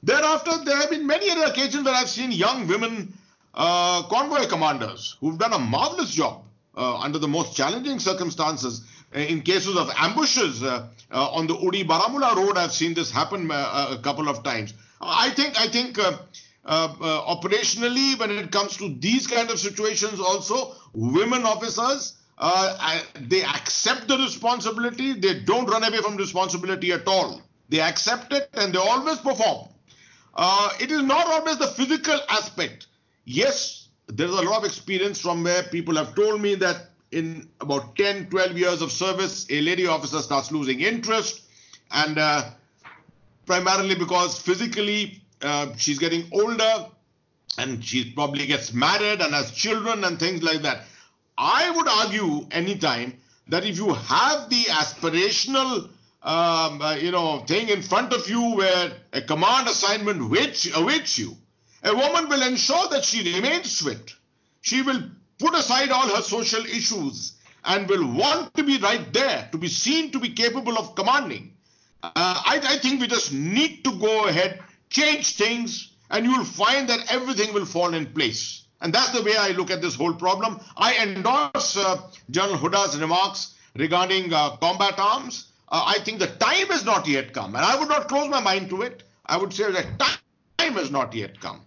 Thereafter, 0.01 0.63
there 0.63 0.77
have 0.77 0.89
been 0.89 1.05
many 1.05 1.29
other 1.29 1.45
occasions 1.45 1.83
where 1.83 1.93
I've 1.93 2.09
seen 2.09 2.31
young 2.31 2.67
women 2.67 3.13
uh, 3.53 4.03
convoy 4.03 4.45
commanders 4.47 5.17
who've 5.19 5.37
done 5.37 5.53
a 5.53 5.59
marvelous 5.59 6.11
job 6.11 6.43
uh, 6.75 6.97
under 6.99 7.19
the 7.19 7.27
most 7.27 7.55
challenging 7.55 7.99
circumstances. 7.99 8.81
Uh, 9.15 9.19
in 9.19 9.41
cases 9.41 9.77
of 9.77 9.91
ambushes 9.95 10.63
uh, 10.63 10.87
uh, 11.11 11.29
on 11.31 11.45
the 11.45 11.55
Uri 11.55 11.83
Baramulla 11.83 12.35
road, 12.35 12.57
I've 12.57 12.73
seen 12.73 12.95
this 12.95 13.11
happen 13.11 13.51
uh, 13.51 13.89
a 13.91 13.97
couple 14.01 14.27
of 14.27 14.41
times. 14.43 14.73
I 14.99 15.29
think 15.31 15.59
I 15.59 15.67
think 15.67 15.97
operationally, 16.65 18.17
when 18.17 18.31
it 18.31 18.51
comes 18.51 18.77
to 18.77 18.95
these 18.99 19.27
kind 19.27 19.51
of 19.51 19.59
situations, 19.59 20.19
also 20.19 20.75
women 20.93 21.43
officers 21.43 22.13
I, 22.39 23.03
they 23.19 23.43
accept 23.43 24.07
the 24.07 24.17
responsibility. 24.17 25.13
They 25.13 25.41
don't 25.41 25.69
run 25.69 25.83
away 25.83 25.99
from 25.99 26.17
responsibility 26.17 26.91
at 26.91 27.07
all. 27.07 27.41
They 27.69 27.81
accept 27.81 28.33
it 28.33 28.49
and 28.53 28.73
they 28.73 28.79
always 28.79 29.19
perform. 29.19 29.67
It 30.79 30.89
is 30.91 31.03
not 31.03 31.27
always 31.27 31.57
the 31.59 31.67
physical 31.67 32.19
aspect. 32.29 32.87
Yes, 33.25 33.89
there's 34.07 34.31
a 34.31 34.41
lot 34.41 34.57
of 34.59 34.65
experience 34.65 35.19
from 35.19 35.43
where 35.43 35.63
people 35.63 35.95
have 35.95 36.15
told 36.15 36.41
me 36.41 36.55
that 36.55 36.89
in 37.11 37.47
about 37.61 37.95
10, 37.95 38.29
12 38.29 38.57
years 38.57 38.81
of 38.81 38.91
service, 38.91 39.45
a 39.49 39.61
lady 39.61 39.87
officer 39.87 40.19
starts 40.19 40.51
losing 40.51 40.81
interest, 40.81 41.41
and 41.91 42.17
uh, 42.17 42.43
primarily 43.45 43.95
because 43.95 44.39
physically 44.39 45.21
uh, 45.41 45.67
she's 45.77 45.99
getting 45.99 46.27
older 46.31 46.87
and 47.57 47.83
she 47.83 48.11
probably 48.11 48.47
gets 48.47 48.73
married 48.73 49.21
and 49.21 49.33
has 49.33 49.51
children 49.51 50.03
and 50.03 50.19
things 50.19 50.41
like 50.41 50.61
that. 50.63 50.83
I 51.37 51.71
would 51.71 51.87
argue 51.87 52.47
anytime 52.51 53.17
that 53.47 53.65
if 53.65 53.77
you 53.77 53.93
have 53.93 54.49
the 54.49 54.63
aspirational 54.69 55.89
um, 56.23 56.81
uh, 56.81 56.95
you 56.95 57.11
know 57.11 57.39
thing 57.39 57.69
in 57.69 57.81
front 57.81 58.13
of 58.13 58.29
you 58.29 58.55
where 58.55 58.93
a 59.11 59.21
command 59.21 59.67
assignment 59.67 60.29
waits, 60.29 60.73
awaits 60.75 61.17
you, 61.17 61.35
a 61.83 61.93
woman 61.93 62.29
will 62.29 62.41
ensure 62.43 62.87
that 62.89 63.03
she 63.03 63.33
remains 63.35 63.81
fit. 63.81 64.13
She 64.61 64.81
will 64.81 65.03
put 65.39 65.53
aside 65.55 65.89
all 65.89 66.07
her 66.15 66.21
social 66.21 66.65
issues 66.65 67.33
and 67.65 67.87
will 67.87 68.07
want 68.13 68.53
to 68.55 68.63
be 68.63 68.77
right 68.77 69.11
there, 69.13 69.49
to 69.51 69.57
be 69.57 69.67
seen 69.67 70.11
to 70.11 70.19
be 70.19 70.29
capable 70.29 70.77
of 70.77 70.95
commanding. 70.95 71.53
Uh, 72.01 72.11
I, 72.15 72.59
I 72.63 72.77
think 72.77 72.99
we 73.01 73.07
just 73.07 73.31
need 73.33 73.83
to 73.85 73.91
go 73.97 74.27
ahead, 74.27 74.61
change 74.89 75.35
things, 75.37 75.93
and 76.09 76.25
you 76.25 76.37
will 76.37 76.45
find 76.45 76.87
that 76.89 77.11
everything 77.11 77.53
will 77.53 77.65
fall 77.65 77.93
in 77.93 78.05
place. 78.07 78.65
And 78.81 78.93
that's 78.93 79.11
the 79.11 79.23
way 79.23 79.35
I 79.37 79.49
look 79.51 79.71
at 79.71 79.81
this 79.81 79.95
whole 79.95 80.13
problem. 80.13 80.59
I 80.75 80.97
endorse 80.97 81.77
uh, 81.77 82.01
General 82.29 82.57
Hooda's 82.57 82.99
remarks 82.99 83.55
regarding 83.75 84.33
uh, 84.33 84.57
combat 84.57 84.99
arms. 84.99 85.47
Uh, 85.69 85.83
I 85.85 86.03
think 86.03 86.19
the 86.19 86.27
time 86.27 86.67
has 86.67 86.83
not 86.83 87.07
yet 87.07 87.33
come, 87.33 87.55
and 87.55 87.65
I 87.65 87.79
would 87.79 87.87
not 87.87 88.09
close 88.09 88.29
my 88.29 88.41
mind 88.41 88.69
to 88.71 88.81
it. 88.81 89.03
I 89.25 89.37
would 89.37 89.53
say 89.53 89.71
that 89.71 89.99
time 89.99 90.73
has 90.73 90.91
not 90.91 91.13
yet 91.13 91.39
come. 91.39 91.61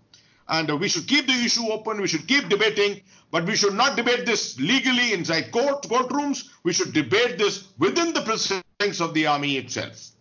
And 0.48 0.70
uh, 0.70 0.76
we 0.76 0.88
should 0.88 1.06
keep 1.06 1.26
the 1.26 1.32
issue 1.32 1.66
open, 1.70 2.00
we 2.00 2.08
should 2.08 2.26
keep 2.28 2.48
debating, 2.48 3.00
but 3.30 3.44
we 3.44 3.56
should 3.56 3.74
not 3.74 3.96
debate 3.96 4.26
this 4.26 4.58
legally 4.60 5.12
inside 5.12 5.50
court 5.50 5.82
courtrooms. 5.82 6.48
We 6.62 6.72
should 6.72 6.92
debate 6.92 7.38
this 7.38 7.68
within 7.78 8.12
the 8.12 8.22
precincts 8.22 9.00
of 9.00 9.12
the 9.14 9.26
army 9.26 9.56
itself. 9.56 10.12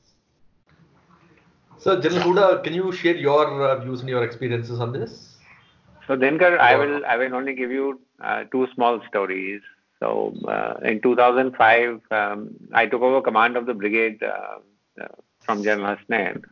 So, 1.78 2.02
General 2.02 2.24
Hooda, 2.24 2.64
can 2.64 2.74
you 2.74 2.92
share 2.92 3.16
your 3.16 3.64
uh, 3.64 3.80
views 3.84 4.00
and 4.00 4.10
your 4.10 4.24
experiences 4.24 4.80
on 4.80 4.92
this? 4.92 5.36
So 6.08 6.16
Dinkar, 6.16 6.60
I 6.60 6.76
will 6.76 7.06
I 7.06 7.18
will 7.18 7.34
only 7.34 7.56
give 7.56 7.72
you 7.72 8.00
uh, 8.22 8.44
two 8.52 8.68
small 8.76 9.02
stories. 9.08 9.62
So 10.00 10.36
uh, 10.48 10.76
in 10.84 11.02
2005, 11.02 12.02
um, 12.12 12.50
I 12.74 12.86
took 12.86 13.02
over 13.02 13.22
command 13.22 13.58
of 13.58 13.66
the 13.66 13.74
brigade 13.74 14.22
uh, 14.22 14.60
uh 15.02 15.08
from 15.42 15.64
General 15.64 15.96
Hasnain, 15.96 16.44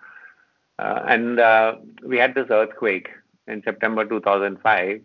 uh, 0.80 1.04
and 1.08 1.40
uh, 1.40 1.76
we 2.04 2.18
had 2.18 2.34
this 2.34 2.48
earthquake 2.50 3.10
in 3.48 3.62
September 3.64 4.06
2005. 4.06 5.02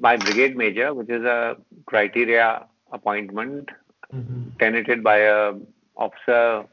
My 0.00 0.16
brigade 0.16 0.56
major, 0.56 0.94
which 0.94 1.10
is 1.10 1.24
a 1.24 1.56
criteria 1.86 2.66
appointment, 2.92 3.70
mm-hmm. 4.12 4.50
tenanted 4.58 5.02
by 5.04 5.18
a 5.18 5.54
officer 5.96 6.64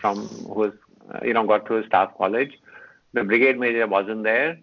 from 0.00 0.26
who 0.26 0.54
was 0.54 0.72
you 1.22 1.34
know 1.34 1.46
got 1.46 1.66
through 1.66 1.78
his 1.78 1.86
staff 1.86 2.10
college. 2.16 2.58
The 3.12 3.24
brigade 3.24 3.58
major 3.58 3.86
wasn't 3.86 4.22
there 4.24 4.58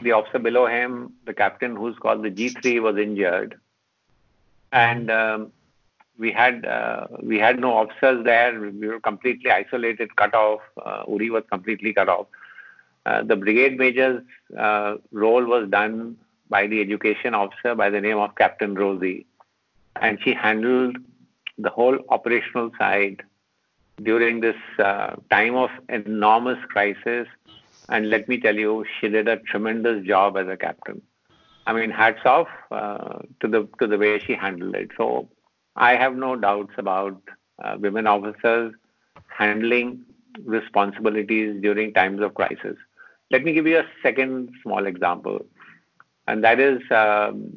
the 0.00 0.12
officer 0.12 0.38
below 0.38 0.66
him, 0.66 1.12
the 1.26 1.34
captain 1.34 1.76
who's 1.76 1.96
called 1.98 2.22
the 2.22 2.30
G3, 2.30 2.82
was 2.82 2.96
injured. 2.96 3.58
and 4.72 5.10
um, 5.10 5.52
we 6.18 6.30
had 6.32 6.64
uh, 6.64 7.06
we 7.22 7.38
had 7.38 7.58
no 7.58 7.72
officers 7.76 8.24
there. 8.24 8.58
We 8.58 8.86
were 8.88 9.00
completely 9.00 9.50
isolated, 9.50 10.14
cut 10.16 10.34
off. 10.34 10.60
Uh, 10.82 11.02
Uri 11.08 11.30
was 11.30 11.44
completely 11.50 11.92
cut 11.92 12.08
off. 12.08 12.26
Uh, 13.04 13.22
the 13.22 13.36
brigade 13.36 13.78
major's 13.78 14.22
uh, 14.58 14.94
role 15.10 15.44
was 15.44 15.68
done 15.68 16.16
by 16.48 16.66
the 16.66 16.80
education 16.80 17.34
officer 17.34 17.74
by 17.74 17.90
the 17.90 18.00
name 18.00 18.18
of 18.18 18.34
Captain 18.36 18.74
Rosie, 18.74 19.26
and 20.00 20.18
she 20.22 20.34
handled 20.34 20.96
the 21.58 21.70
whole 21.70 21.98
operational 22.10 22.70
side 22.78 23.22
during 24.02 24.40
this 24.40 24.56
uh, 24.78 25.16
time 25.30 25.54
of 25.56 25.70
enormous 25.88 26.58
crisis. 26.68 27.26
And 27.88 28.10
let 28.10 28.28
me 28.28 28.38
tell 28.38 28.56
you, 28.56 28.84
she 29.00 29.08
did 29.08 29.28
a 29.28 29.36
tremendous 29.38 30.04
job 30.06 30.36
as 30.36 30.46
a 30.48 30.56
captain. 30.56 31.02
I 31.66 31.72
mean, 31.72 31.90
hats 31.90 32.20
off 32.24 32.48
uh, 32.70 33.20
to 33.40 33.48
the 33.48 33.68
to 33.80 33.86
the 33.86 33.98
way 33.98 34.18
she 34.18 34.34
handled 34.34 34.74
it. 34.74 34.90
So 34.96 35.28
I 35.76 35.96
have 35.96 36.16
no 36.16 36.36
doubts 36.36 36.74
about 36.76 37.20
uh, 37.62 37.76
women 37.78 38.06
officers 38.06 38.74
handling 39.28 40.04
responsibilities 40.44 41.60
during 41.60 41.92
times 41.92 42.20
of 42.20 42.34
crisis. 42.34 42.76
Let 43.32 43.44
me 43.44 43.54
give 43.54 43.66
you 43.66 43.78
a 43.78 43.86
second 44.02 44.50
small 44.62 44.86
example, 44.86 45.46
and 46.28 46.44
that 46.44 46.60
is 46.60 46.82
um, 46.90 47.50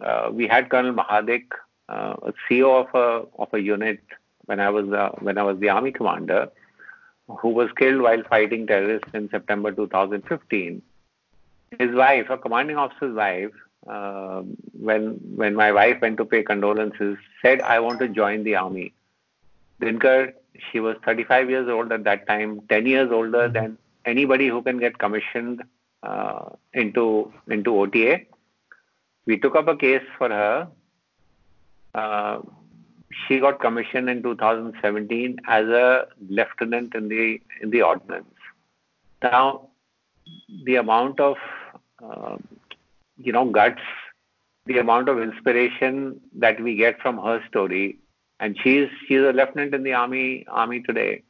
uh, 0.00 0.30
we 0.32 0.48
had 0.48 0.70
Colonel 0.70 0.94
Mahadik, 0.94 1.44
uh, 1.90 2.14
a 2.22 2.32
CO 2.48 2.78
of 2.78 2.94
a 2.94 3.26
of 3.38 3.52
a 3.52 3.60
unit 3.60 4.00
when 4.46 4.58
I 4.58 4.70
was 4.70 4.90
uh, 4.90 5.10
when 5.20 5.36
I 5.36 5.42
was 5.42 5.58
the 5.60 5.68
army 5.68 5.92
commander, 5.92 6.48
who 7.28 7.50
was 7.50 7.68
killed 7.76 8.00
while 8.00 8.22
fighting 8.24 8.66
terrorists 8.66 9.10
in 9.12 9.28
September 9.28 9.70
2015. 9.70 10.80
His 11.78 11.94
wife, 11.94 12.30
a 12.30 12.38
commanding 12.38 12.78
officer's 12.78 13.14
wife, 13.14 13.52
uh, 13.86 14.40
when 14.72 15.20
when 15.36 15.54
my 15.54 15.72
wife 15.72 16.00
went 16.00 16.16
to 16.16 16.24
pay 16.24 16.42
condolences, 16.42 17.18
said, 17.42 17.60
"I 17.60 17.80
want 17.80 17.98
to 17.98 18.08
join 18.08 18.44
the 18.44 18.56
army." 18.56 18.94
Dinkar, 19.82 20.32
she 20.70 20.80
was 20.80 20.96
35 21.04 21.50
years 21.50 21.68
old 21.68 21.92
at 21.92 22.04
that 22.04 22.26
time, 22.26 22.62
10 22.70 22.86
years 22.86 23.12
older 23.12 23.46
than 23.48 23.76
anybody 24.08 24.48
who 24.48 24.62
can 24.62 24.78
get 24.78 24.98
commissioned 24.98 25.62
uh, 26.02 26.50
into 26.72 27.32
into 27.48 27.78
OTA. 27.78 28.20
We 29.26 29.38
took 29.38 29.56
up 29.56 29.68
a 29.68 29.76
case 29.76 30.06
for 30.16 30.28
her. 30.28 30.68
Uh, 31.94 32.38
she 33.26 33.38
got 33.40 33.60
commissioned 33.60 34.08
in 34.08 34.22
2017 34.22 35.38
as 35.46 35.66
a 35.66 36.06
lieutenant 36.28 36.94
in 36.94 37.08
the 37.08 37.40
in 37.62 37.70
the 37.70 37.82
ordnance. 37.82 38.34
Now, 39.22 39.68
the 40.64 40.76
amount 40.76 41.20
of 41.20 41.36
uh, 42.02 42.36
you 43.16 43.32
know 43.32 43.46
guts, 43.50 43.82
the 44.66 44.78
amount 44.78 45.08
of 45.08 45.20
inspiration 45.20 46.20
that 46.36 46.60
we 46.60 46.76
get 46.76 47.00
from 47.00 47.18
her 47.18 47.42
story, 47.48 47.98
and 48.40 48.56
she's 48.62 48.88
she's 49.06 49.20
a 49.20 49.32
lieutenant 49.32 49.74
in 49.74 49.82
the 49.82 49.94
army 49.94 50.46
army 50.48 50.80
today. 50.82 51.22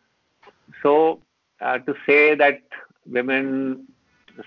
So 0.82 1.20
uh, 1.60 1.78
to 1.78 1.94
say 2.06 2.34
that 2.34 2.60
women 3.06 3.86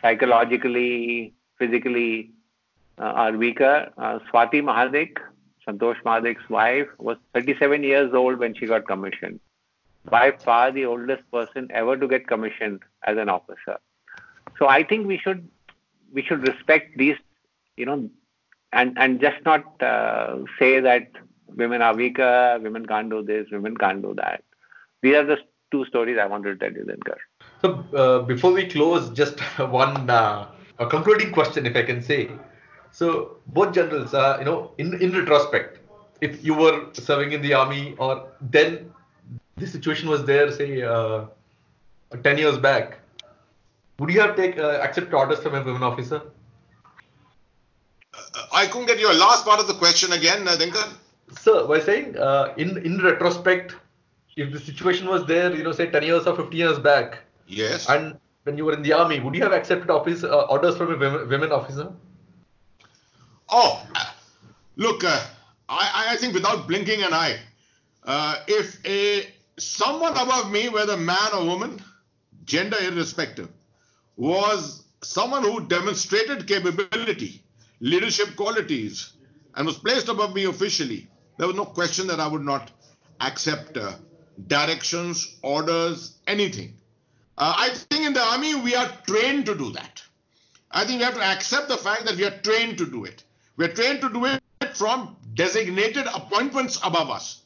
psychologically, 0.02 1.34
physically 1.58 2.32
uh, 2.98 3.04
are 3.04 3.32
weaker, 3.34 3.92
uh, 3.98 4.20
Swati 4.32 4.62
Mahadik, 4.62 5.18
Santosh 5.68 6.02
Mahadik's 6.04 6.50
wife, 6.50 6.88
was 6.98 7.18
37 7.34 7.84
years 7.84 8.14
old 8.14 8.40
when 8.40 8.54
she 8.56 8.66
got 8.66 8.88
commissioned. 8.88 9.40
By 10.06 10.32
far 10.32 10.72
the 10.72 10.86
oldest 10.86 11.30
person 11.32 11.68
ever 11.72 11.96
to 11.96 12.08
get 12.08 12.28
commissioned 12.28 12.82
as 13.06 13.18
an 13.18 13.30
officer. 13.30 13.78
So 14.58 14.68
I 14.68 14.84
think 14.84 15.08
we 15.08 15.18
should 15.18 15.48
we 16.12 16.24
should 16.24 16.48
respect 16.48 16.98
these, 16.98 17.18
you 17.78 17.86
know, 17.86 18.10
and 18.74 18.98
and 18.98 19.22
just 19.22 19.46
not 19.46 19.82
uh, 19.82 20.38
say 20.58 20.80
that 20.80 21.12
women 21.48 21.82
are 21.82 21.96
weaker, 21.96 22.60
women 22.62 22.86
can't 22.88 23.10
do 23.10 23.22
this, 23.22 23.48
women 23.52 23.78
can't 23.78 24.02
do 24.02 24.16
that. 24.16 24.44
These 25.02 25.16
are 25.16 25.26
the 25.26 25.38
two 25.72 25.86
stories 25.86 26.18
I 26.22 26.26
wanted 26.28 26.60
to 26.60 26.66
tell 26.70 26.76
you, 26.78 26.86
Dinkar. 26.86 27.18
So 27.62 27.86
uh, 27.96 28.20
before 28.24 28.52
we 28.54 28.68
close, 28.68 29.10
just 29.12 29.40
one 29.60 30.10
uh, 30.10 30.48
a 30.80 30.86
concluding 30.88 31.32
question, 31.32 31.66
if 31.66 31.76
I 31.76 31.84
can 31.84 32.02
say. 32.02 32.30
So 32.92 33.38
both 33.48 33.74
generals, 33.74 34.14
uh, 34.14 34.38
you 34.40 34.46
know, 34.46 34.72
in 34.78 35.02
in 35.02 35.12
retrospect, 35.12 35.80
if 36.22 36.44
you 36.44 36.54
were 36.54 36.88
serving 36.94 37.32
in 37.32 37.42
the 37.42 37.54
army, 37.54 37.96
or 37.98 38.28
then 38.42 38.92
the 39.58 39.68
situation 39.68 40.10
was 40.10 40.26
there, 40.26 40.52
say, 40.52 40.82
uh, 40.82 41.26
ten 42.24 42.38
years 42.38 42.58
back, 42.58 43.00
would 44.00 44.10
you 44.10 44.20
have 44.20 44.36
take 44.36 44.58
uh, 44.58 44.80
accept 44.88 45.14
orders 45.14 45.40
from 45.40 45.56
a 45.56 45.64
women 45.64 45.84
officer? 45.84 46.22
Uh, 48.14 48.46
I 48.54 48.68
couldn't 48.68 48.88
get 48.88 49.00
your 49.00 49.14
last 49.14 49.46
part 49.46 49.60
of 49.60 49.68
the 49.68 49.74
question 49.76 50.12
again, 50.12 50.48
uh, 50.48 50.58
Dinkar. 50.58 50.94
Sir, 51.40 51.66
by 51.68 51.80
saying 51.80 52.18
uh, 52.18 52.54
in 52.58 52.78
in 52.86 52.98
retrospect, 53.02 53.76
if 54.36 54.52
the 54.52 54.60
situation 54.60 55.08
was 55.08 55.26
there, 55.26 55.54
you 55.56 55.64
know, 55.64 55.72
say 55.72 55.90
ten 55.90 56.04
years 56.04 56.28
or 56.28 56.36
fifteen 56.36 56.60
years 56.60 56.80
back, 56.80 57.20
Yes. 57.48 57.90
and 57.90 58.18
when 58.44 58.58
you 58.58 58.66
were 58.66 58.74
in 58.74 58.82
the 58.82 58.94
army, 58.94 59.20
would 59.20 59.36
you 59.36 59.44
have 59.44 59.52
accepted 59.54 59.90
office 59.90 60.24
uh, 60.24 60.42
orders 60.50 60.78
from 60.78 60.94
a 60.94 60.98
women, 60.98 61.30
women 61.30 61.52
officer? 61.52 61.92
Oh, 63.50 63.86
look, 64.78 65.04
uh, 65.04 65.24
I, 65.70 66.08
I 66.10 66.16
think 66.18 66.34
without 66.34 66.68
blinking 66.68 67.04
an 67.04 67.14
eye, 67.14 67.38
uh, 68.06 68.38
if 68.48 68.84
a 68.86 69.28
someone 69.58 70.14
above 70.14 70.52
me, 70.52 70.70
whether 70.70 70.98
man 70.98 71.34
or 71.36 71.46
woman, 71.46 71.82
gender 72.46 72.78
irrespective, 72.82 73.50
was 74.16 74.84
someone 75.04 75.44
who 75.44 75.68
demonstrated 75.68 76.48
capability, 76.48 77.44
leadership 77.80 78.36
qualities, 78.36 79.14
and 79.56 79.68
was 79.68 79.78
placed 79.78 80.08
above 80.08 80.34
me 80.34 80.46
officially, 80.46 81.10
there 81.38 81.48
was 81.48 81.56
no 81.56 81.66
question 81.66 82.08
that 82.08 82.20
I 82.20 82.28
would 82.28 82.44
not 82.44 82.72
accept 83.20 83.78
uh, 83.78 83.94
directions, 84.48 85.38
orders, 85.42 86.18
anything. 86.28 86.74
Uh, 87.38 87.54
I 87.58 87.70
think 87.70 88.06
in 88.06 88.14
the 88.14 88.24
army 88.24 88.56
we 88.56 88.76
are 88.76 88.90
trained 89.08 89.46
to 89.48 89.56
do 89.56 89.72
that. 89.72 90.02
I 90.72 90.86
think 90.86 91.00
we 91.00 91.06
have 91.06 91.16
to 91.16 91.24
accept 91.24 91.68
the 91.68 91.78
fact 91.78 92.06
that 92.06 92.16
we 92.16 92.26
are 92.26 92.38
trained 92.42 92.78
to 92.78 92.86
do 92.86 93.06
it. 93.06 93.24
We 93.58 93.66
are 93.66 93.74
trained 93.74 94.02
to 94.02 94.10
do 94.10 94.26
it 94.26 94.42
from 94.76 95.16
designated 95.34 96.06
appointments 96.14 96.80
above 96.84 97.10
us. 97.10 97.42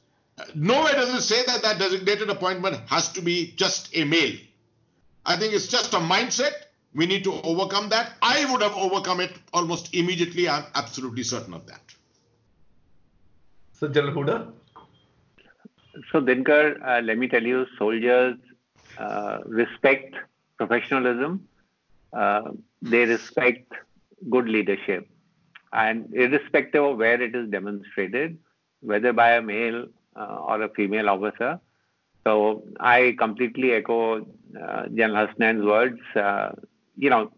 Nowhere 0.54 0.94
does 0.94 1.14
it 1.14 1.22
say 1.22 1.44
that 1.46 1.62
that 1.62 1.80
designated 1.80 2.30
appointment 2.30 2.82
has 2.88 3.12
to 3.14 3.22
be 3.22 3.54
just 3.56 3.96
a 3.96 4.04
male. 4.04 4.36
I 5.26 5.38
think 5.38 5.54
it's 5.54 5.68
just 5.68 5.94
a 5.94 5.98
mindset. 5.98 6.52
We 6.94 7.06
need 7.06 7.24
to 7.24 7.34
overcome 7.42 7.90
that. 7.90 8.14
I 8.22 8.50
would 8.52 8.62
have 8.62 8.76
overcome 8.76 9.20
it 9.22 9.34
almost 9.54 9.94
immediately. 9.96 10.48
I'm 10.48 10.66
absolutely 10.76 11.24
certain 11.24 11.54
of 11.54 11.66
that. 11.68 11.82
So 13.74 13.88
General 13.88 14.14
Hooda? 14.14 14.52
So, 16.12 16.22
Dinkar, 16.22 16.82
uh, 16.86 17.02
let 17.02 17.18
me 17.18 17.28
tell 17.28 17.44
you, 17.44 17.66
soldiers 17.78 18.36
uh, 18.98 19.40
respect 19.46 20.16
professionalism. 20.58 21.48
Uh, 22.14 22.52
they 22.82 23.06
respect 23.06 23.72
good 24.30 24.48
leadership. 24.48 25.08
And 25.74 26.14
irrespective 26.14 26.84
of 26.84 26.98
where 26.98 27.22
it 27.22 27.36
is 27.36 27.50
demonstrated, 27.50 28.38
whether 28.82 29.12
by 29.14 29.32
a 29.32 29.42
male 29.42 29.88
uh, 30.16 30.38
or 30.48 30.62
a 30.62 30.70
female 30.70 31.10
officer. 31.10 31.60
So, 32.26 32.64
I 32.80 33.16
completely 33.18 33.74
echo 33.74 34.22
uh, 34.60 34.88
General 34.94 35.28
Hasnain's 35.28 35.64
words. 35.64 36.00
Uh, 36.16 36.52
you 36.98 37.10
know, 37.10 37.32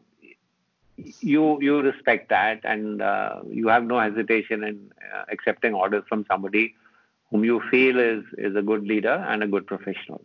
you 0.98 1.62
you 1.62 1.82
respect 1.82 2.30
that, 2.30 2.62
and 2.64 3.02
you 3.52 3.68
have 3.68 3.84
no 3.84 4.00
hesitation 4.00 4.64
in 4.64 4.92
accepting 5.32 5.74
orders 5.74 6.04
from 6.10 6.26
somebody 6.28 6.74
whom 7.30 7.44
you 7.44 7.62
feel 7.72 8.00
is 8.00 8.24
is 8.38 8.56
a 8.56 8.62
good 8.62 8.84
leader 8.84 9.16
and 9.30 9.44
a 9.44 9.48
good 9.48 9.66
professional. 9.68 10.24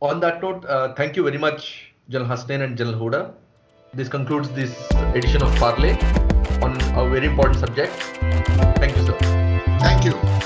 On 0.00 0.20
that 0.20 0.40
note, 0.42 0.64
uh, 0.64 0.94
thank 0.94 1.16
you 1.16 1.24
very 1.24 1.38
much, 1.38 1.92
General 2.08 2.30
Hasnain 2.30 2.62
and 2.62 2.76
General 2.76 2.98
Hooda. 2.98 3.34
This 3.94 4.08
concludes 4.08 4.50
this 4.50 4.76
edition 5.14 5.42
of 5.42 5.54
Parley 5.56 5.92
on 6.62 6.80
a 6.96 7.08
very 7.08 7.26
important 7.26 7.58
subject. 7.58 7.92
Thank 8.78 8.96
you, 8.96 9.06
sir. 9.06 9.18
Thank 9.80 10.04
you. 10.04 10.37